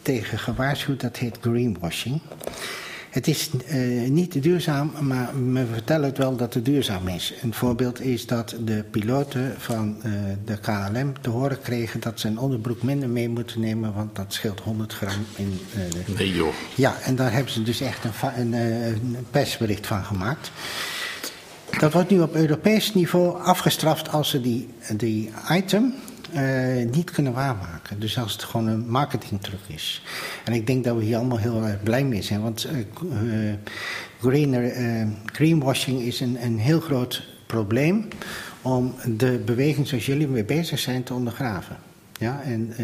[0.03, 2.21] tegen gewaarschuwd, dat heet greenwashing.
[3.13, 7.35] Het is uh, niet duurzaam, maar we vertellen het wel dat het duurzaam is.
[7.43, 10.13] Een voorbeeld is dat de piloten van uh,
[10.45, 14.33] de KLM te horen kregen dat ze een onderbroek minder mee moeten nemen, want dat
[14.33, 15.61] scheelt 100 gram in.
[15.77, 16.13] Uh, de...
[16.17, 16.53] Nee joh.
[16.75, 20.51] Ja, en daar hebben ze dus echt een, een, een persbericht van gemaakt.
[21.79, 25.95] Dat wordt nu op Europees niveau afgestraft als ze die, die item
[26.35, 28.01] uh, niet kunnen waarmaken.
[28.01, 30.03] Dus als het gewoon een marketingtruc is.
[30.45, 32.43] En ik denk dat we hier allemaal heel blij mee zijn.
[32.43, 33.53] Want uh,
[34.21, 38.09] greener, uh, greenwashing is een, een heel groot probleem
[38.63, 41.77] om de beweging zoals jullie mee bezig zijn te ondergraven.
[42.19, 42.75] Ja, en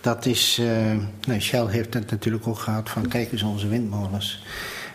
[0.00, 0.60] dat is.
[1.26, 4.42] nou, Shell heeft het natuurlijk ook gehad van kijk eens onze windmolens.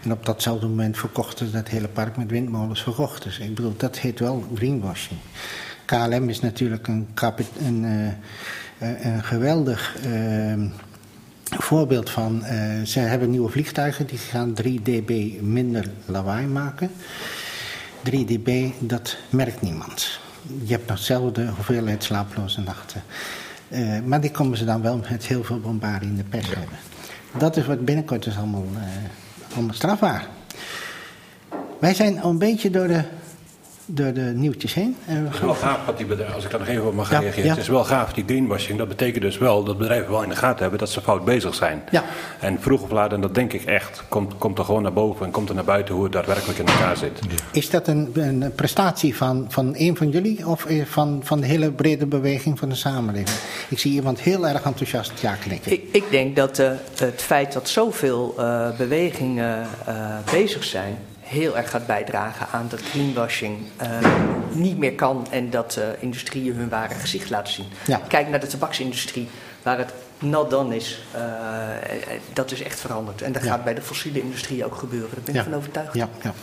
[0.04, 3.24] En op datzelfde moment verkochten ze dat hele park met windmolens verkocht.
[3.24, 5.20] Dus ik bedoel, dat heet wel greenwashing.
[5.88, 7.08] KLM is natuurlijk een,
[7.66, 10.54] een, uh, een geweldig uh,
[11.50, 16.92] Een voorbeeld van, eh, ze hebben nieuwe vliegtuigen die gaan 3 dB minder lawaai maken.
[18.04, 20.20] 3 dB, dat merkt niemand.
[20.64, 23.04] Je hebt nog dezelfde hoeveelheid slaaploze nachten.
[23.70, 26.78] Eh, maar die komen ze dan wel met heel veel bombardie in de pers hebben.
[27.38, 30.28] Dat is wat binnenkort is allemaal, eh, allemaal strafbaar.
[31.80, 33.04] Wij zijn al een beetje door de,
[33.90, 34.96] door de nieuwtjes heen.
[35.06, 37.12] Eh, Het is wel gaaf wat die bedrijven, als ik daar nog even op mag
[37.12, 37.44] Ja, reageren.
[37.46, 37.50] ja.
[37.50, 38.78] Het is wel gaaf, die greenwashing.
[38.78, 41.56] Dat betekent dus wel dat bedrijven wel in de gaten hebben dat ze fout bezig
[41.56, 41.84] zijn.
[41.92, 42.04] Ja.
[42.40, 45.26] En vroeg of laat, en dat denk ik echt, komt, komt er gewoon naar boven
[45.26, 47.20] en komt er naar buiten hoe het daadwerkelijk in elkaar zit.
[47.52, 51.46] Is dat een, een prestatie van, van een van jullie of eh, van, van de
[51.48, 53.38] hele brede beweging van de samenleving?
[53.70, 55.72] Ik zie iemand heel erg enthousiast ja knikken.
[55.72, 59.96] Ik, ik denk dat eh, het feit dat zoveel eh, bewegingen eh,
[60.32, 63.90] bezig zijn, heel erg gaat bijdragen aan dat greenwashing eh,
[64.52, 67.66] niet meer kan en dat eh, industrieën hun ware gezicht laten zien.
[67.86, 68.02] Ja.
[68.08, 69.28] Kijk naar de tabaksindustrie,
[69.64, 71.00] waar het not done is.
[71.12, 73.22] eh, eh, dat is echt veranderd.
[73.22, 73.50] En dat Ja.
[73.50, 75.10] gaat bij de fossiele industrie ook gebeuren.
[75.14, 75.44] Daar ben ik Ja.
[75.50, 75.94] van overtuigd.
[75.94, 76.34] Ja, ja.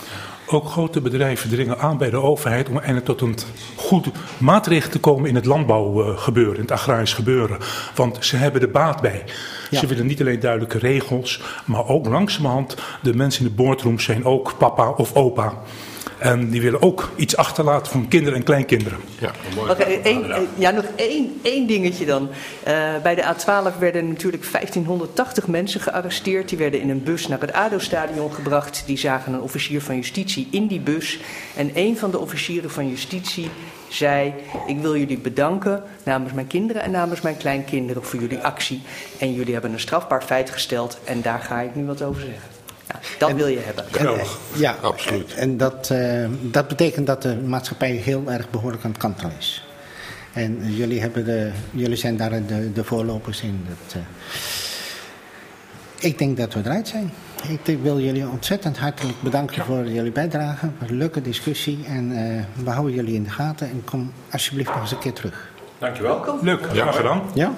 [0.46, 3.36] Ook grote bedrijven dringen aan bij de overheid om eindelijk tot een
[3.76, 4.06] goed
[4.38, 7.58] maatregel te komen in het landbouwgebeuren, in het agrarisch gebeuren.
[7.94, 9.24] Want ze hebben er baat bij.
[9.70, 9.78] Ja.
[9.78, 14.24] Ze willen niet alleen duidelijke regels, maar ook langzamerhand, de mensen in de boardroom zijn
[14.24, 15.52] ook papa of opa.
[16.24, 18.98] En die willen ook iets achterlaten voor hun kinderen en kleinkinderen.
[19.18, 19.30] Ja.
[20.02, 22.28] Één- eh, ja, nog één, één dingetje dan.
[22.62, 26.48] Eh, bij de A12 werden natuurlijk 1580 mensen gearresteerd.
[26.48, 28.82] Die werden in een bus naar het ADO-stadion gebracht.
[28.86, 31.20] Die zagen een officier van justitie in die bus.
[31.56, 33.50] En een van de officieren van justitie
[33.88, 34.34] zei...
[34.66, 38.82] ik wil jullie bedanken namens mijn kinderen en namens mijn kleinkinderen voor jullie actie.
[39.18, 42.53] En jullie hebben een strafbaar feit gesteld en daar ga ik nu wat over zeggen.
[43.18, 43.84] Dat wil je hebben.
[43.90, 44.38] Geweldig.
[44.54, 45.34] Ja, Absoluut.
[45.34, 49.64] En dat, eh, dat betekent dat de maatschappij heel erg behoorlijk aan het kantelen is.
[50.32, 53.66] En jullie, hebben de, jullie zijn daar de, de voorlopers in.
[53.68, 54.00] Dat, eh,
[56.04, 57.12] ik denk dat we eruit zijn.
[57.64, 60.70] Ik wil jullie ontzettend hartelijk bedanken voor jullie bijdrage.
[60.88, 61.84] Een leuke discussie.
[61.86, 63.70] En eh, we houden jullie in de gaten.
[63.70, 65.52] En kom alsjeblieft nog eens een keer terug.
[65.78, 66.38] Dankjewel.
[66.42, 67.22] Leuk, graag gedaan.
[67.34, 67.52] Ja?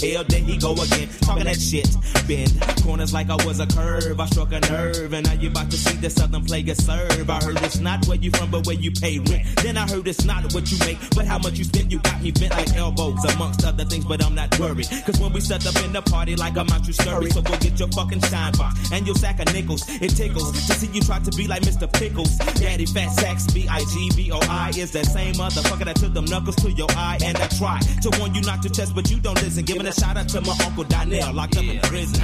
[0.00, 1.08] Hell, there he go again.
[1.20, 1.88] Talking that shit.
[2.26, 2.59] Bend
[3.00, 4.20] corners like I was a curve.
[4.20, 5.12] I struck a nerve.
[5.12, 7.30] And now you about to see the southern player serve.
[7.30, 9.46] I heard it's not where you from, but where you pay rent.
[9.62, 11.90] Then I heard it's not what you make, but how much you spend.
[11.92, 14.88] You got me bent like elbows, amongst other things, but I'm not worried.
[15.06, 17.30] Cause when we set up in the party, like I'm out, you scurry.
[17.30, 19.82] So go get your fucking shine box and your sack of nickels.
[20.00, 21.90] It tickles to see you try to be like Mr.
[21.90, 22.36] Pickles.
[22.60, 26.12] Daddy Fat Sacks, B I G B O I is that same motherfucker that took
[26.12, 27.18] them knuckles to your eye.
[27.24, 29.64] And I try to warn you not to test, but you don't listen.
[29.64, 32.20] Giving a shout out to my uncle Donnell, locked up in prison.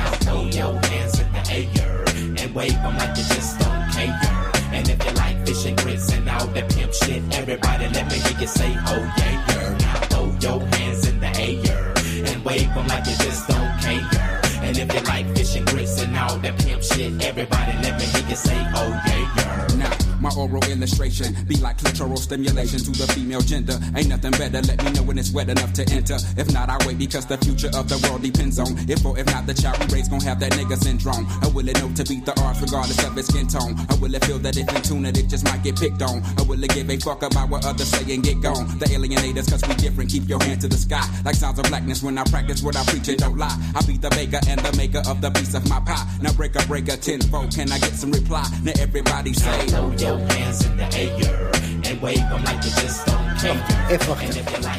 [0.66, 1.42] Your hands in the
[1.80, 2.04] air
[2.42, 4.18] and wave them like you just don't care.
[4.72, 8.18] And if you like fish and grits and all that pimp shit, everybody let me
[8.18, 9.78] hear you say, oh yeah, yeah.
[9.78, 11.94] Now throw your hands in the air
[12.32, 14.15] and wave them like you just don't care.
[14.66, 18.04] And if you like fish and grits and all that pimp shit, everybody let me
[18.04, 19.66] hear you say, oh yeah, yeah.
[19.76, 23.78] Now, my oral illustration be like clitoral stimulation to the female gender.
[23.94, 24.60] Ain't nothing better.
[24.62, 26.16] Let me know when it's wet enough to enter.
[26.36, 29.26] If not, I wait because the future of the world depends on if or if
[29.26, 31.26] not the child we raise gon' have that nigga syndrome.
[31.44, 33.78] Or will it know to beat the odds regardless of its skin tone?
[33.92, 36.24] Or will it feel that if in tune it, it just might get picked on?
[36.40, 38.66] Or will it give a fuck about what others say and get gone?
[38.78, 40.10] The alienators, cause we different.
[40.10, 41.04] Keep your hand to the sky.
[41.24, 43.54] Like sounds of blackness when I practice what I preach and don't lie.
[43.74, 46.04] I be the baker and the maker of the piece of my pie.
[46.20, 47.54] Now break a break a tenfold.
[47.54, 48.44] Can I get some reply?
[48.62, 51.50] Now everybody say, Throw your hands in the air
[51.90, 53.60] and wave them like you just don't care.
[53.94, 54.28] Even wachten.
[54.28, 54.76] And and and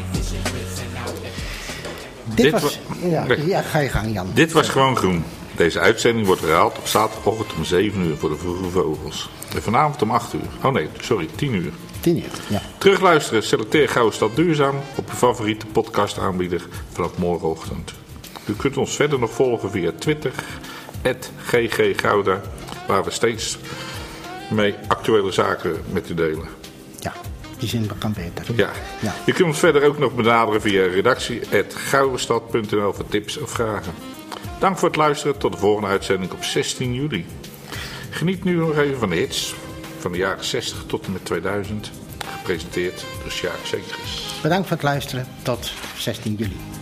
[2.36, 2.80] Dit, Dit was...
[3.01, 4.28] wa- Ja, ja, ga je gang Jan.
[4.34, 5.23] Dit was gewoon groen.
[5.55, 9.30] Deze uitzending wordt herhaald op zaterdagochtend om 7 uur voor de vroege vogels.
[9.55, 10.41] En vanavond om 8 uur.
[10.63, 11.71] Oh nee, sorry, 10 uur.
[11.99, 12.61] 10 uur, ja.
[12.78, 17.93] Terugluisteren, selecteer Gouden Stad Duurzaam op je favoriete podcastaanbieder vanaf morgenochtend.
[18.48, 20.32] U kunt ons verder nog volgen via Twitter,
[21.48, 22.41] @gggouda,
[22.88, 23.58] waar we steeds
[24.50, 26.48] mee actuele zaken met u delen.
[27.00, 27.14] Ja,
[27.58, 28.45] die zin kan beter.
[28.56, 28.72] Ja.
[29.00, 29.14] Ja.
[29.26, 33.93] Je kunt ons verder ook nog benaderen via redactie.gouwenstad.nl voor tips of vragen.
[34.60, 35.38] Dank voor het luisteren.
[35.38, 37.26] Tot de volgende uitzending op 16 juli.
[38.10, 39.56] Geniet nu nog even van de hits
[40.00, 41.91] van de jaren 60 tot en met 2000.
[42.38, 44.39] Gepresenteerd door Sjaak Zekers.
[44.41, 45.28] Bedankt voor het luisteren.
[45.41, 46.76] Tot 16 juli.